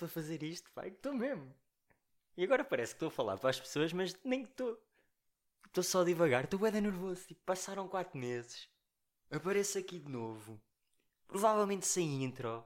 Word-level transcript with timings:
para 0.00 0.08
fazer 0.08 0.42
isto, 0.42 0.70
pá. 0.72 0.86
Estou 0.86 1.14
mesmo. 1.14 1.54
E 2.36 2.42
agora 2.42 2.64
parece 2.64 2.94
que 2.94 2.96
estou 2.96 3.08
a 3.08 3.12
falar 3.12 3.38
para 3.38 3.50
as 3.50 3.60
pessoas, 3.60 3.92
mas 3.92 4.16
nem 4.24 4.42
estou. 4.42 4.82
Estou 5.66 5.84
só 5.84 6.02
devagar, 6.02 6.44
estou 6.44 6.58
boeda 6.58 6.80
nervoso. 6.80 7.26
Tipo, 7.26 7.40
passaram 7.44 7.86
4 7.86 8.18
meses. 8.18 8.68
Apareço 9.30 9.78
aqui 9.78 9.98
de 9.98 10.10
novo. 10.10 10.60
Provavelmente 11.28 11.86
sem 11.86 12.24
intro. 12.24 12.64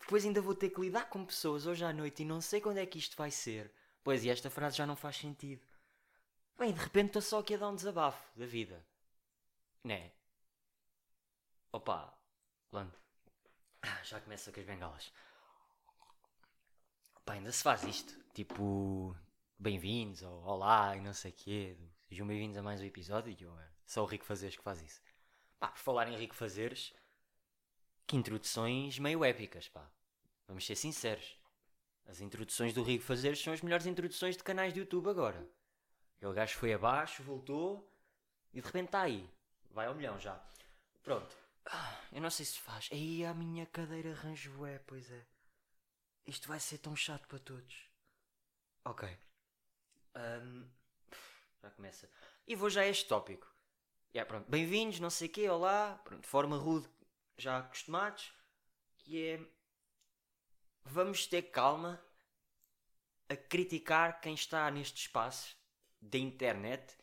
Depois 0.00 0.24
ainda 0.24 0.42
vou 0.42 0.54
ter 0.54 0.68
que 0.68 0.80
lidar 0.80 1.08
com 1.08 1.24
pessoas 1.24 1.66
hoje 1.66 1.82
à 1.84 1.92
noite 1.92 2.22
e 2.22 2.26
não 2.26 2.40
sei 2.40 2.60
quando 2.60 2.78
é 2.78 2.84
que 2.84 2.98
isto 2.98 3.16
vai 3.16 3.30
ser. 3.30 3.72
Pois, 4.02 4.22
e 4.22 4.28
esta 4.28 4.50
frase 4.50 4.76
já 4.76 4.84
não 4.84 4.96
faz 4.96 5.16
sentido. 5.16 5.66
Bem, 6.58 6.72
de 6.72 6.80
repente 6.80 7.06
estou 7.06 7.22
só 7.22 7.38
aqui 7.38 7.54
a 7.54 7.56
dar 7.56 7.70
um 7.70 7.74
desabafo 7.74 8.22
da 8.38 8.44
vida. 8.44 8.84
Né? 9.82 10.12
Opa, 11.72 12.12
Lando. 12.70 12.92
Já 14.02 14.20
começa 14.20 14.52
com 14.52 14.60
as 14.60 14.66
bengalas. 14.66 15.12
Pá, 17.24 17.32
ainda 17.34 17.50
se 17.50 17.62
faz 17.62 17.82
isto. 17.84 18.14
Tipo, 18.34 19.16
bem-vindos, 19.58 20.20
ou 20.22 20.42
olá, 20.42 20.94
e 20.94 21.00
não 21.00 21.14
sei 21.14 21.30
o 21.30 21.34
quê. 21.34 21.76
Sejam 22.06 22.26
bem-vindos 22.26 22.58
a 22.58 22.62
mais 22.62 22.82
um 22.82 22.84
episódio. 22.84 23.34
Eu, 23.40 23.58
é 23.58 23.68
só 23.86 24.02
o 24.02 24.06
Rico 24.06 24.26
Fazeres 24.26 24.56
que 24.56 24.62
faz 24.62 24.82
isso. 24.82 25.00
Pá, 25.58 25.68
por 25.68 25.78
falar 25.78 26.06
em 26.06 26.18
Rico 26.18 26.34
Fazeres, 26.34 26.92
que 28.06 28.14
introduções 28.14 28.98
meio 28.98 29.24
épicas, 29.24 29.68
pá. 29.68 29.90
Vamos 30.46 30.66
ser 30.66 30.76
sinceros. 30.76 31.40
As 32.04 32.20
introduções 32.20 32.74
do 32.74 32.82
Rico 32.82 33.04
Fazeres 33.04 33.40
são 33.40 33.54
as 33.54 33.62
melhores 33.62 33.86
introduções 33.86 34.36
de 34.36 34.44
canais 34.44 34.74
de 34.74 34.80
YouTube 34.80 35.08
agora. 35.08 35.48
Aquele 36.18 36.34
gajo 36.34 36.58
foi 36.58 36.74
abaixo, 36.74 37.22
voltou 37.22 37.90
e 38.52 38.60
de 38.60 38.66
repente 38.66 38.88
está 38.88 39.00
aí. 39.00 39.26
Vai 39.70 39.86
ao 39.86 39.94
milhão 39.94 40.20
já. 40.20 40.38
Pronto. 41.02 41.34
Ah, 41.64 41.98
eu 42.12 42.20
não 42.20 42.28
sei 42.28 42.44
se 42.44 42.58
faz. 42.60 42.90
Aí 42.92 43.24
a 43.24 43.32
minha 43.32 43.64
cadeira 43.64 44.10
arranjo 44.10 44.66
é, 44.66 44.78
pois 44.80 45.10
é. 45.10 45.24
Isto 46.26 46.48
vai 46.48 46.58
ser 46.58 46.78
tão 46.78 46.96
chato 46.96 47.28
para 47.28 47.38
todos. 47.38 47.90
Ok. 48.84 49.08
Um, 50.16 50.66
já 51.62 51.70
começa. 51.70 52.10
E 52.46 52.56
vou 52.56 52.70
já 52.70 52.80
a 52.80 52.86
este 52.86 53.06
tópico. 53.06 53.46
Yeah, 54.14 54.26
pronto. 54.26 54.50
Bem-vindos, 54.50 55.00
não 55.00 55.10
sei 55.10 55.28
o 55.28 55.30
quê, 55.30 55.48
olá. 55.48 56.00
Pronto, 56.02 56.22
de 56.22 56.28
forma 56.28 56.56
rude, 56.56 56.88
já 57.36 57.58
acostumados. 57.58 58.32
Que 58.96 59.26
é. 59.26 59.40
Vamos 60.84 61.26
ter 61.26 61.42
calma 61.42 62.02
a 63.28 63.36
criticar 63.36 64.20
quem 64.20 64.34
está 64.34 64.70
neste 64.70 65.00
espaço 65.00 65.56
da 66.00 66.18
internet 66.18 66.96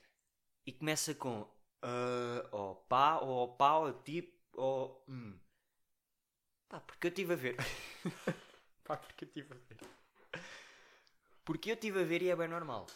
e 0.66 0.72
começa 0.72 1.14
com 1.16 1.42
uh, 1.42 2.48
oh 2.52 2.76
pá, 2.76 3.20
pá, 3.58 3.78
oh 3.78 3.94
tipo, 3.94 4.36
oh. 4.56 5.04
Hum. 5.08 5.40
Pá, 6.70 6.80
porque 6.80 7.08
eu 7.08 7.10
estive 7.10 7.34
a 7.34 7.36
ver. 7.36 7.58
pá, 8.92 8.98
porque 8.98 9.24
eu 9.24 9.28
estive 9.28 9.54
a 9.54 9.58
ver. 9.58 10.42
Porque 11.46 11.72
eu 11.72 11.76
estive 11.76 12.02
a 12.02 12.04
ver 12.04 12.22
e 12.22 12.30
é 12.30 12.36
bem 12.36 12.48
normal. 12.48 12.88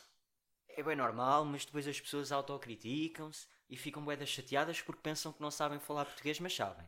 É 0.68 0.84
bem 0.84 0.96
normal, 0.96 1.46
mas 1.46 1.66
depois 1.66 1.88
as 1.88 2.00
pessoas 2.00 2.32
autocriticam-se 2.32 3.48
e 3.70 3.78
ficam 3.78 4.04
boedas 4.04 4.30
chateadas 4.30 4.82
porque 4.82 5.02
pensam 5.02 5.32
que 5.32 5.42
não 5.42 5.50
sabem 5.50 5.80
falar 5.80 6.06
português, 6.06 6.40
mas 6.40 6.54
sabem. 6.54 6.88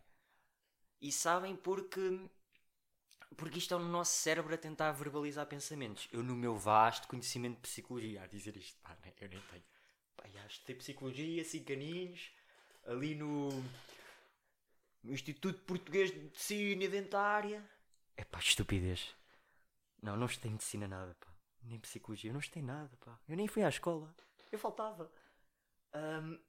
E 1.02 1.12
sabem 1.12 1.56
porque. 1.56 2.20
Porque 3.36 3.60
isto 3.60 3.74
é 3.74 3.78
o 3.78 3.80
nosso 3.80 4.14
cérebro 4.14 4.54
a 4.54 4.58
tentar 4.58 4.92
verbalizar 4.92 5.46
pensamentos. 5.46 6.08
Eu, 6.12 6.24
no 6.24 6.36
meu 6.36 6.58
vasto 6.58 7.08
conhecimento 7.08 7.56
de 7.56 7.62
psicologia, 7.62 8.24
a 8.24 8.28
dizer 8.28 8.56
isto, 8.58 8.78
pá, 8.82 8.98
né? 9.04 9.14
eu 9.22 9.30
nem 9.30 9.40
tenho. 9.40 9.64
Pá, 10.16 10.28
já 10.30 10.46
estudei 10.46 10.76
psicologia, 10.76 11.44
cinco 11.46 11.72
aninhos, 11.72 12.32
ali 12.86 13.16
no. 13.16 13.50
no 15.04 15.14
Instituto 15.14 15.60
Português 15.64 16.12
de 16.12 16.20
Medicina 16.20 16.88
Dentária. 16.88 17.77
É 18.18 18.26
pá, 18.26 18.40
estupidez. 18.40 19.16
Não, 20.02 20.18
não 20.18 20.26
estudei 20.26 20.52
medicina 20.52 20.88
nada, 20.88 21.16
pá. 21.20 21.28
Nem 21.62 21.80
psicologia, 21.80 22.30
eu 22.30 22.34
não 22.34 22.40
estudei 22.40 22.64
nada, 22.64 22.98
pá. 22.98 23.18
Eu 23.30 23.38
nem 23.38 23.48
fui 23.48 23.64
à 23.64 23.70
escola. 23.70 24.14
Eu 24.52 24.60
faltava. 24.60 25.10
Um, 25.94 26.40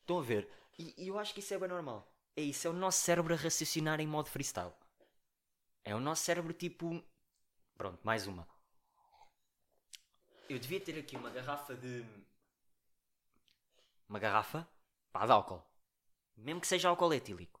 estão 0.00 0.18
a 0.18 0.22
ver? 0.22 0.50
E, 0.78 0.94
e 0.98 1.08
eu 1.08 1.18
acho 1.18 1.32
que 1.32 1.40
isso 1.40 1.54
é 1.54 1.58
bem 1.58 1.68
normal. 1.68 2.12
É 2.36 2.42
isso, 2.42 2.66
é 2.66 2.70
o 2.70 2.72
nosso 2.72 2.98
cérebro 2.98 3.32
a 3.32 3.36
raciocinar 3.36 4.00
em 4.00 4.06
modo 4.06 4.28
freestyle. 4.28 4.72
É 5.84 5.94
o 5.94 6.00
nosso 6.00 6.24
cérebro 6.24 6.52
tipo. 6.52 7.02
Pronto, 7.76 8.00
mais 8.04 8.26
uma. 8.26 8.48
Eu 10.48 10.58
devia 10.58 10.80
ter 10.80 10.98
aqui 10.98 11.16
uma 11.16 11.30
garrafa 11.30 11.74
de. 11.76 12.04
Uma 14.08 14.18
garrafa? 14.18 14.68
Pá, 15.12 15.26
de 15.26 15.32
álcool. 15.32 15.64
Mesmo 16.36 16.60
que 16.60 16.66
seja 16.66 16.88
álcool 16.88 17.14
etílico. 17.14 17.60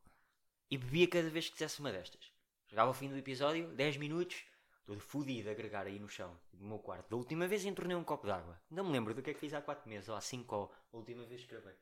E 0.70 0.76
bebia 0.76 1.08
cada 1.08 1.30
vez 1.30 1.46
que 1.46 1.52
quisesse 1.52 1.78
uma 1.80 1.92
destas. 1.92 2.33
Chegava 2.74 2.90
ao 2.90 2.94
fim 2.94 3.08
do 3.08 3.16
episódio, 3.16 3.68
10 3.68 3.98
minutos, 3.98 4.42
todo 4.84 4.98
fodido 4.98 5.48
a 5.48 5.52
agregar 5.52 5.86
aí 5.86 5.96
no 5.96 6.08
chão 6.08 6.36
do 6.52 6.64
meu 6.64 6.80
quarto. 6.80 7.08
Da 7.08 7.14
última 7.14 7.46
vez 7.46 7.64
entornei 7.64 7.96
um 7.96 8.02
copo 8.02 8.26
d'água. 8.26 8.60
Não 8.68 8.82
me 8.82 8.90
lembro 8.90 9.14
do 9.14 9.22
que 9.22 9.30
é 9.30 9.32
que 9.32 9.38
fiz 9.38 9.54
há 9.54 9.62
4 9.62 9.88
meses, 9.88 10.08
ou 10.08 10.16
há 10.16 10.20
5, 10.20 10.56
ou 10.56 10.74
a 10.92 10.96
última 10.96 11.24
vez 11.24 11.42
que 11.42 11.52
gravei. 11.52 11.76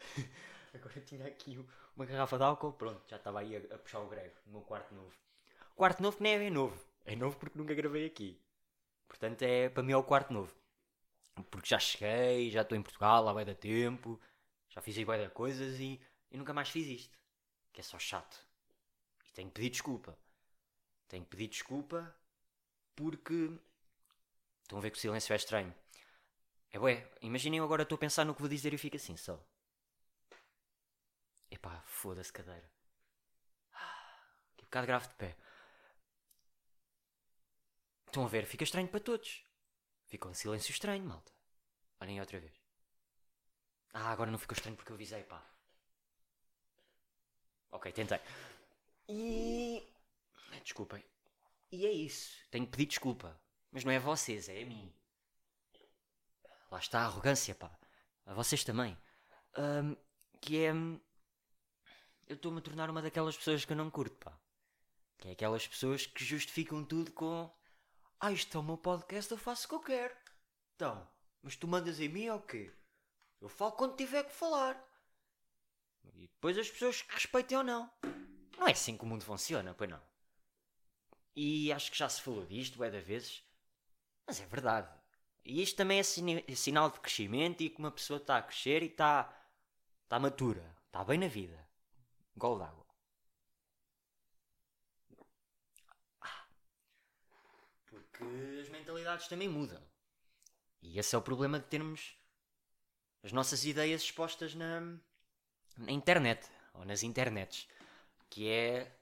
Agora 0.74 1.00
tinha 1.00 1.26
aqui 1.26 1.58
uma 1.96 2.04
garrafa 2.04 2.36
de 2.36 2.44
álcool, 2.44 2.74
pronto, 2.74 3.08
já 3.08 3.16
estava 3.16 3.40
aí 3.40 3.56
a, 3.56 3.74
a 3.74 3.78
puxar 3.78 4.00
o 4.00 4.06
grego 4.06 4.34
no 4.44 4.52
meu 4.52 4.60
quarto 4.60 4.94
novo. 4.94 5.14
Quarto 5.74 6.02
novo 6.02 6.18
que 6.18 6.22
nem 6.22 6.34
é 6.34 6.50
novo. 6.50 6.78
É 7.06 7.16
novo 7.16 7.38
porque 7.38 7.56
nunca 7.56 7.72
gravei 7.72 8.04
aqui. 8.04 8.38
Portanto, 9.08 9.40
é, 9.40 9.70
para 9.70 9.82
mim 9.82 9.92
é 9.92 9.96
o 9.96 10.04
quarto 10.04 10.30
novo. 10.30 10.54
Porque 11.50 11.70
já 11.70 11.78
cheguei, 11.78 12.50
já 12.50 12.60
estou 12.60 12.76
em 12.76 12.82
Portugal 12.82 13.26
há 13.26 13.32
bem 13.32 13.46
da 13.46 13.54
tempo, 13.54 14.20
já 14.68 14.82
fiz 14.82 14.98
aí 14.98 15.06
bem 15.06 15.26
coisas 15.30 15.80
e, 15.80 15.98
e 16.30 16.36
nunca 16.36 16.52
mais 16.52 16.68
fiz 16.68 16.86
isto. 16.86 17.18
Que 17.72 17.80
é 17.80 17.82
só 17.82 17.98
chato. 17.98 18.46
E 19.26 19.32
tenho 19.32 19.48
que 19.48 19.54
pedir 19.54 19.70
desculpa. 19.70 20.22
Tenho 21.08 21.24
que 21.24 21.30
pedir 21.30 21.48
desculpa 21.48 22.14
porque. 22.94 23.50
Estão 24.62 24.78
a 24.78 24.80
ver 24.80 24.90
que 24.90 24.98
o 24.98 25.00
silêncio 25.00 25.32
é 25.32 25.36
estranho. 25.36 25.74
É 26.70 26.78
bué, 26.78 27.08
imaginem 27.20 27.60
agora 27.60 27.82
estou 27.82 27.96
a 27.96 27.98
pensar 27.98 28.24
no 28.24 28.34
que 28.34 28.40
vou 28.40 28.48
dizer 28.48 28.72
e 28.72 28.78
fico 28.78 28.96
assim 28.96 29.16
só. 29.16 29.38
Epá, 31.50 31.80
foda-se 31.86 32.32
cadeira. 32.32 32.68
Que 34.56 34.64
bocado 34.64 34.86
grave 34.86 35.08
de 35.08 35.14
pé. 35.14 35.36
Estão 38.06 38.24
a 38.24 38.28
ver, 38.28 38.46
fica 38.46 38.64
estranho 38.64 38.88
para 38.88 39.00
todos. 39.00 39.44
Ficou 40.06 40.30
um 40.30 40.34
silêncio 40.34 40.70
estranho, 40.70 41.04
malta. 41.04 41.32
Olhem 42.00 42.20
outra 42.20 42.38
vez. 42.38 42.54
Ah, 43.92 44.10
agora 44.10 44.30
não 44.30 44.38
ficou 44.38 44.54
estranho 44.54 44.76
porque 44.76 44.90
eu 44.92 44.96
avisei, 44.96 45.22
pá. 45.24 45.44
Ok, 47.70 47.92
tentei. 47.92 48.20
E. 49.08 49.73
Desculpem. 50.64 51.04
E 51.70 51.86
é 51.86 51.92
isso. 51.92 52.36
Tenho 52.50 52.64
que 52.64 52.72
pedir 52.72 52.86
desculpa. 52.86 53.38
Mas 53.70 53.84
não 53.84 53.92
é 53.92 53.96
a 53.96 54.00
vocês, 54.00 54.48
é 54.48 54.62
a 54.62 54.66
mim. 54.66 54.92
Lá 56.70 56.78
está 56.78 57.00
a 57.00 57.04
arrogância, 57.04 57.54
pá. 57.54 57.70
A 58.24 58.32
vocês 58.34 58.64
também. 58.64 58.96
Um, 59.56 59.96
que 60.40 60.64
é. 60.64 60.70
Eu 62.26 62.36
estou-me 62.36 62.58
a 62.58 62.62
tornar 62.62 62.88
uma 62.88 63.02
daquelas 63.02 63.36
pessoas 63.36 63.64
que 63.64 63.72
eu 63.72 63.76
não 63.76 63.90
curto, 63.90 64.16
pá. 64.16 64.36
Que 65.18 65.28
é 65.28 65.32
aquelas 65.32 65.66
pessoas 65.66 66.06
que 66.06 66.24
justificam 66.24 66.84
tudo 66.84 67.12
com. 67.12 67.52
Ah, 68.18 68.32
isto 68.32 68.56
é 68.56 68.60
o 68.60 68.64
meu 68.64 68.78
podcast, 68.78 69.30
eu 69.30 69.36
faço 69.36 69.66
o 69.66 69.68
que 69.68 69.74
eu 69.74 69.80
quero. 69.80 70.16
Então, 70.76 71.06
mas 71.42 71.56
tu 71.56 71.68
mandas 71.68 72.00
em 72.00 72.08
mim 72.08 72.28
ou 72.30 72.40
quê? 72.40 72.72
Eu 73.40 73.48
falo 73.48 73.72
quando 73.72 73.96
tiver 73.96 74.24
que 74.24 74.32
falar. 74.32 74.82
E 76.14 76.28
depois 76.28 76.56
as 76.56 76.70
pessoas 76.70 77.02
que 77.02 77.12
respeitem 77.12 77.58
ou 77.58 77.64
não. 77.64 77.90
Não 78.56 78.66
é 78.66 78.72
assim 78.72 78.96
que 78.96 79.04
o 79.04 79.06
mundo 79.06 79.24
funciona, 79.24 79.74
pois 79.74 79.90
não. 79.90 80.13
E 81.36 81.72
acho 81.72 81.90
que 81.90 81.98
já 81.98 82.08
se 82.08 82.22
falou 82.22 82.46
disto, 82.46 82.82
é 82.82 82.90
da 82.90 83.00
vezes. 83.00 83.42
Mas 84.26 84.40
é 84.40 84.46
verdade. 84.46 84.88
E 85.44 85.62
isto 85.62 85.76
também 85.76 85.98
é, 85.98 86.00
é 86.00 86.54
sinal 86.54 86.90
de 86.90 87.00
crescimento 87.00 87.62
e 87.62 87.68
que 87.68 87.78
uma 87.78 87.90
pessoa 87.90 88.18
está 88.18 88.38
a 88.38 88.42
crescer 88.42 88.82
e 88.82 88.86
está, 88.86 89.30
está 90.04 90.18
matura. 90.18 90.74
Está 90.86 91.04
bem 91.04 91.18
na 91.18 91.28
vida. 91.28 91.68
Gol 92.36 92.58
d'água. 92.58 92.84
Porque 97.86 98.24
as 98.62 98.68
mentalidades 98.68 99.28
também 99.28 99.48
mudam. 99.48 99.82
E 100.80 100.98
esse 100.98 101.14
é 101.14 101.18
o 101.18 101.22
problema 101.22 101.58
de 101.58 101.66
termos 101.66 102.16
as 103.22 103.32
nossas 103.32 103.64
ideias 103.64 104.02
expostas 104.02 104.54
na, 104.54 104.80
na 105.78 105.90
internet 105.90 106.46
ou 106.74 106.84
nas 106.84 107.02
internets. 107.02 107.66
Que 108.30 108.48
é 108.48 108.96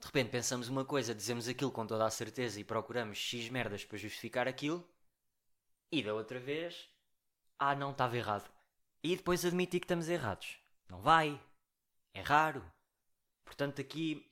de 0.00 0.06
repente 0.06 0.30
pensamos 0.30 0.68
uma 0.68 0.84
coisa, 0.84 1.14
dizemos 1.14 1.48
aquilo 1.48 1.72
com 1.72 1.86
toda 1.86 2.04
a 2.06 2.10
certeza 2.10 2.60
e 2.60 2.64
procuramos 2.64 3.18
X 3.18 3.48
merdas 3.48 3.84
para 3.84 3.98
justificar 3.98 4.46
aquilo, 4.46 4.86
e 5.90 6.02
da 6.02 6.14
outra 6.14 6.38
vez, 6.38 6.88
ah, 7.58 7.74
não, 7.74 7.92
estava 7.92 8.16
errado. 8.16 8.50
E 9.02 9.16
depois 9.16 9.44
admitir 9.44 9.80
que 9.80 9.84
estamos 9.84 10.08
errados. 10.08 10.58
Não 10.88 11.00
vai. 11.00 11.40
É 12.12 12.20
raro. 12.20 12.64
Portanto, 13.44 13.80
aqui, 13.80 14.28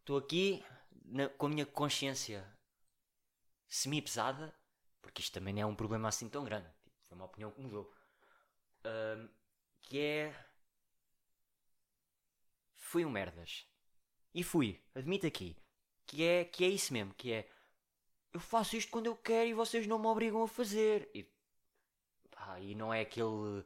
estou 0.00 0.18
aqui 0.18 0.64
na- 1.04 1.28
com 1.28 1.46
a 1.46 1.48
minha 1.48 1.66
consciência 1.66 2.44
semi-pesada, 3.68 4.54
porque 5.02 5.22
isto 5.22 5.32
também 5.32 5.54
não 5.54 5.62
é 5.62 5.66
um 5.66 5.74
problema 5.76 6.08
assim 6.08 6.28
tão 6.28 6.44
grande. 6.44 6.68
Tipo, 6.84 6.96
foi 7.08 7.16
uma 7.16 7.24
opinião 7.26 7.50
que 7.50 7.60
mudou. 7.60 7.92
Ahm, 8.84 9.28
que 9.82 9.98
é. 10.00 10.46
Fui 12.76 13.04
um 13.04 13.10
merdas. 13.10 13.67
E 14.38 14.42
fui, 14.44 14.80
admito 14.94 15.26
aqui. 15.26 15.56
que 16.06 16.22
é, 16.22 16.44
que 16.44 16.64
é 16.64 16.68
isso 16.68 16.92
mesmo, 16.92 17.12
que 17.12 17.32
é 17.32 17.48
eu 18.32 18.38
faço 18.38 18.76
isto 18.76 18.88
quando 18.88 19.06
eu 19.06 19.16
quero 19.16 19.48
e 19.48 19.52
vocês 19.52 19.84
não 19.84 19.98
me 19.98 20.06
obrigam 20.06 20.44
a 20.44 20.46
fazer. 20.46 21.10
E, 21.12 21.26
pá, 22.30 22.60
e 22.60 22.72
não 22.72 22.94
é 22.94 23.00
aquele 23.00 23.64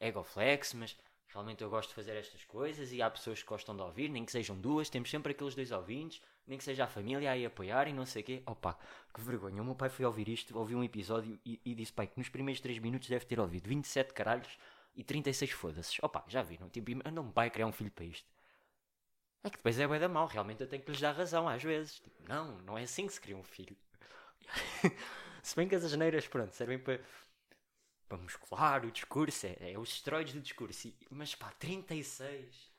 ego 0.00 0.22
flex, 0.24 0.72
mas 0.72 0.96
realmente 1.28 1.62
eu 1.62 1.68
gosto 1.68 1.90
de 1.90 1.94
fazer 1.94 2.16
estas 2.16 2.42
coisas 2.42 2.90
e 2.90 3.02
há 3.02 3.10
pessoas 3.10 3.42
que 3.42 3.46
gostam 3.46 3.76
de 3.76 3.82
ouvir, 3.82 4.08
nem 4.08 4.24
que 4.24 4.32
sejam 4.32 4.58
duas, 4.58 4.88
temos 4.88 5.10
sempre 5.10 5.32
aqueles 5.32 5.54
dois 5.54 5.70
ouvintes, 5.70 6.22
nem 6.46 6.56
que 6.56 6.64
seja 6.64 6.84
a 6.84 6.88
família 6.88 7.30
aí 7.30 7.44
a 7.44 7.48
apoiar 7.48 7.86
e 7.86 7.92
não 7.92 8.06
sei 8.06 8.22
o 8.22 8.24
quê. 8.24 8.42
Opa, 8.46 8.78
que 9.12 9.20
vergonha. 9.20 9.60
O 9.60 9.64
meu 9.66 9.74
pai 9.74 9.90
foi 9.90 10.06
ouvir 10.06 10.26
isto, 10.30 10.58
ouviu 10.58 10.78
um 10.78 10.84
episódio 10.84 11.38
e, 11.44 11.60
e 11.62 11.74
disse, 11.74 11.92
pai, 11.92 12.06
que 12.06 12.16
nos 12.16 12.30
primeiros 12.30 12.62
3 12.62 12.78
minutos 12.78 13.10
deve 13.10 13.26
ter 13.26 13.38
ouvido 13.38 13.68
27 13.68 14.14
caralhos 14.14 14.56
e 14.96 15.04
36 15.04 15.50
foda-se. 15.50 15.98
Opa, 16.00 16.24
já 16.28 16.40
viram? 16.40 16.70
Tipo, 16.70 16.92
anda 17.04 17.20
um 17.20 17.30
pai 17.30 17.50
criar 17.50 17.66
um 17.66 17.72
filho 17.72 17.90
para 17.90 18.06
isto. 18.06 18.33
É 19.44 19.50
que 19.50 19.58
depois 19.58 19.78
é 19.78 19.86
bem 19.86 20.00
da 20.00 20.08
mal, 20.08 20.26
realmente 20.26 20.62
eu 20.62 20.66
tenho 20.66 20.82
que 20.82 20.90
lhes 20.90 21.00
dar 21.00 21.12
razão 21.12 21.46
às 21.46 21.62
vezes. 21.62 22.00
Tipo, 22.00 22.22
não, 22.26 22.58
não 22.62 22.78
é 22.78 22.84
assim 22.84 23.06
que 23.06 23.12
se 23.12 23.20
cria 23.20 23.36
um 23.36 23.42
filho. 23.42 23.76
se 25.42 25.54
bem 25.54 25.68
que 25.68 25.74
as 25.74 25.84
asneiras, 25.84 26.26
pronto, 26.26 26.54
servem 26.54 26.78
para, 26.78 26.98
para 28.08 28.16
muscular 28.16 28.86
o 28.86 28.90
discurso, 28.90 29.46
é, 29.46 29.72
é 29.72 29.78
os 29.78 29.90
esteroides 29.90 30.32
do 30.32 30.40
discurso. 30.40 30.88
E, 30.88 30.96
mas 31.10 31.34
pá, 31.34 31.52
36 31.58 32.72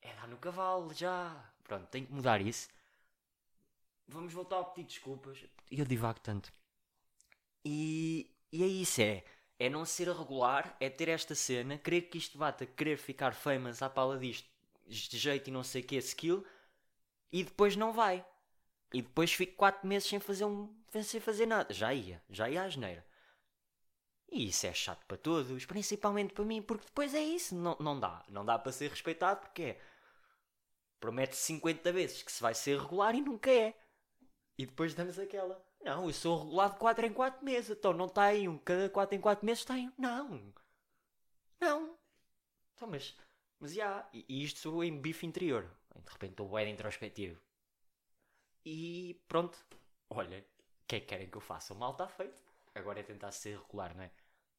é 0.00 0.14
dar 0.14 0.26
no 0.26 0.38
cavalo 0.38 0.94
já. 0.94 1.52
Pronto, 1.64 1.86
tenho 1.88 2.06
que 2.06 2.12
mudar 2.14 2.40
isso. 2.40 2.68
Vamos 4.08 4.32
voltar 4.32 4.60
a 4.60 4.64
pedir 4.64 4.86
desculpas. 4.86 5.44
Eu 5.70 5.84
divago 5.84 6.20
tanto. 6.20 6.50
E, 7.62 8.30
e 8.50 8.62
é 8.62 8.66
isso, 8.66 9.02
é. 9.02 9.22
É 9.58 9.68
não 9.68 9.84
ser 9.84 10.08
regular, 10.08 10.76
é 10.80 10.88
ter 10.88 11.08
esta 11.08 11.34
cena, 11.34 11.76
querer 11.78 12.02
que 12.02 12.18
isto 12.18 12.38
bata, 12.38 12.64
querer 12.64 12.96
ficar 12.98 13.34
famous 13.34 13.82
à 13.82 13.90
pala 13.90 14.18
disto, 14.18 14.48
de 14.86 15.18
jeito 15.18 15.48
e 15.48 15.52
não 15.52 15.62
sei 15.62 15.82
o 15.82 15.84
que, 15.84 15.96
skill, 15.96 16.44
e 17.32 17.44
depois 17.44 17.76
não 17.76 17.92
vai. 17.92 18.24
E 18.92 19.02
depois 19.02 19.32
fico 19.32 19.56
4 19.56 19.86
meses 19.86 20.08
sem 20.08 20.20
fazer 20.20 20.44
um. 20.44 20.74
sem 21.02 21.20
fazer 21.20 21.46
nada. 21.46 21.74
Já 21.74 21.92
ia, 21.92 22.22
já 22.30 22.48
ia 22.48 22.62
à 22.62 22.68
geneira. 22.68 23.06
E 24.30 24.48
isso 24.48 24.66
é 24.66 24.72
chato 24.72 25.04
para 25.06 25.16
todos, 25.16 25.64
principalmente 25.66 26.34
para 26.34 26.44
mim, 26.44 26.60
porque 26.62 26.86
depois 26.86 27.14
é 27.14 27.22
isso, 27.22 27.54
não, 27.54 27.76
não 27.78 27.98
dá. 27.98 28.24
Não 28.28 28.44
dá 28.44 28.58
para 28.58 28.72
ser 28.72 28.90
respeitado 28.90 29.40
porque 29.40 29.62
é. 29.62 29.80
Promete 30.98 31.36
50 31.36 31.92
vezes 31.92 32.22
que 32.22 32.32
se 32.32 32.40
vai 32.42 32.54
ser 32.54 32.80
regular 32.80 33.14
e 33.14 33.20
nunca 33.20 33.50
é. 33.50 33.74
E 34.58 34.66
depois 34.66 34.94
damos 34.94 35.18
aquela. 35.18 35.62
Não, 35.82 36.06
eu 36.06 36.12
sou 36.12 36.42
regulado 36.42 36.74
de 36.74 36.80
4 36.80 37.06
em 37.06 37.12
4 37.12 37.44
meses. 37.44 37.70
Então 37.70 37.92
não 37.92 38.06
está 38.06 38.24
aí 38.24 38.48
um. 38.48 38.58
Cada 38.58 38.88
4 38.88 39.14
em 39.14 39.20
4 39.20 39.44
meses 39.44 39.64
tem 39.64 39.88
um. 39.88 39.92
Não. 39.98 40.52
Não. 41.60 41.98
Então, 42.74 42.88
mas. 42.88 43.14
Mas 43.58 43.74
já. 43.74 44.08
E, 44.12 44.24
e 44.28 44.44
isto 44.44 44.60
sou 44.60 44.84
em 44.84 45.00
bife 45.00 45.26
interior. 45.26 45.70
De 45.94 46.12
repente 46.12 46.32
estou 46.32 46.48
bem 46.48 46.72
introspectivo. 46.72 47.40
E 48.64 49.20
pronto. 49.28 49.58
Olha. 50.10 50.38
O 50.38 50.86
que 50.86 50.96
é 50.96 51.00
que 51.00 51.06
querem 51.06 51.28
que 51.28 51.36
eu 51.36 51.40
faça? 51.40 51.74
O 51.74 51.76
mal 51.76 51.92
está 51.92 52.06
feito. 52.06 52.40
Agora 52.74 53.00
é 53.00 53.02
tentar 53.02 53.32
ser 53.32 53.58
regular, 53.58 53.94
não 53.96 54.04
é? 54.04 54.10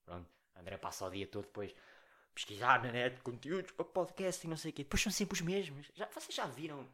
Pronto. 0.05 0.29
André 0.55 0.77
passa 0.77 1.05
o 1.05 1.09
dia 1.09 1.27
todo 1.27 1.45
depois 1.45 1.73
pesquisar 2.33 2.83
na 2.83 2.91
net 2.91 3.19
conteúdos 3.21 3.71
para 3.71 3.85
podcast 3.85 4.45
e 4.45 4.49
não 4.49 4.57
sei 4.57 4.71
o 4.71 4.73
quê. 4.73 4.83
Depois 4.83 5.01
são 5.01 5.11
sempre 5.11 5.33
os 5.35 5.41
mesmos. 5.41 5.89
Já, 5.95 6.05
vocês 6.07 6.35
já 6.35 6.45
viram? 6.45 6.87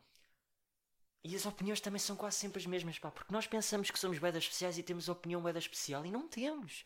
E 1.23 1.35
as 1.35 1.45
opiniões 1.45 1.81
também 1.81 1.99
são 1.99 2.15
quase 2.15 2.37
sempre 2.37 2.59
as 2.59 2.65
mesmas, 2.65 2.99
pá. 2.99 3.11
Porque 3.11 3.33
nós 3.33 3.47
pensamos 3.47 3.89
que 3.89 3.99
somos 3.99 4.19
bedas 4.19 4.43
especiais 4.43 4.77
e 4.77 4.83
temos 4.83 5.09
opinião 5.09 5.41
beda 5.41 5.59
especial 5.59 6.05
e 6.05 6.11
não 6.11 6.27
temos. 6.27 6.85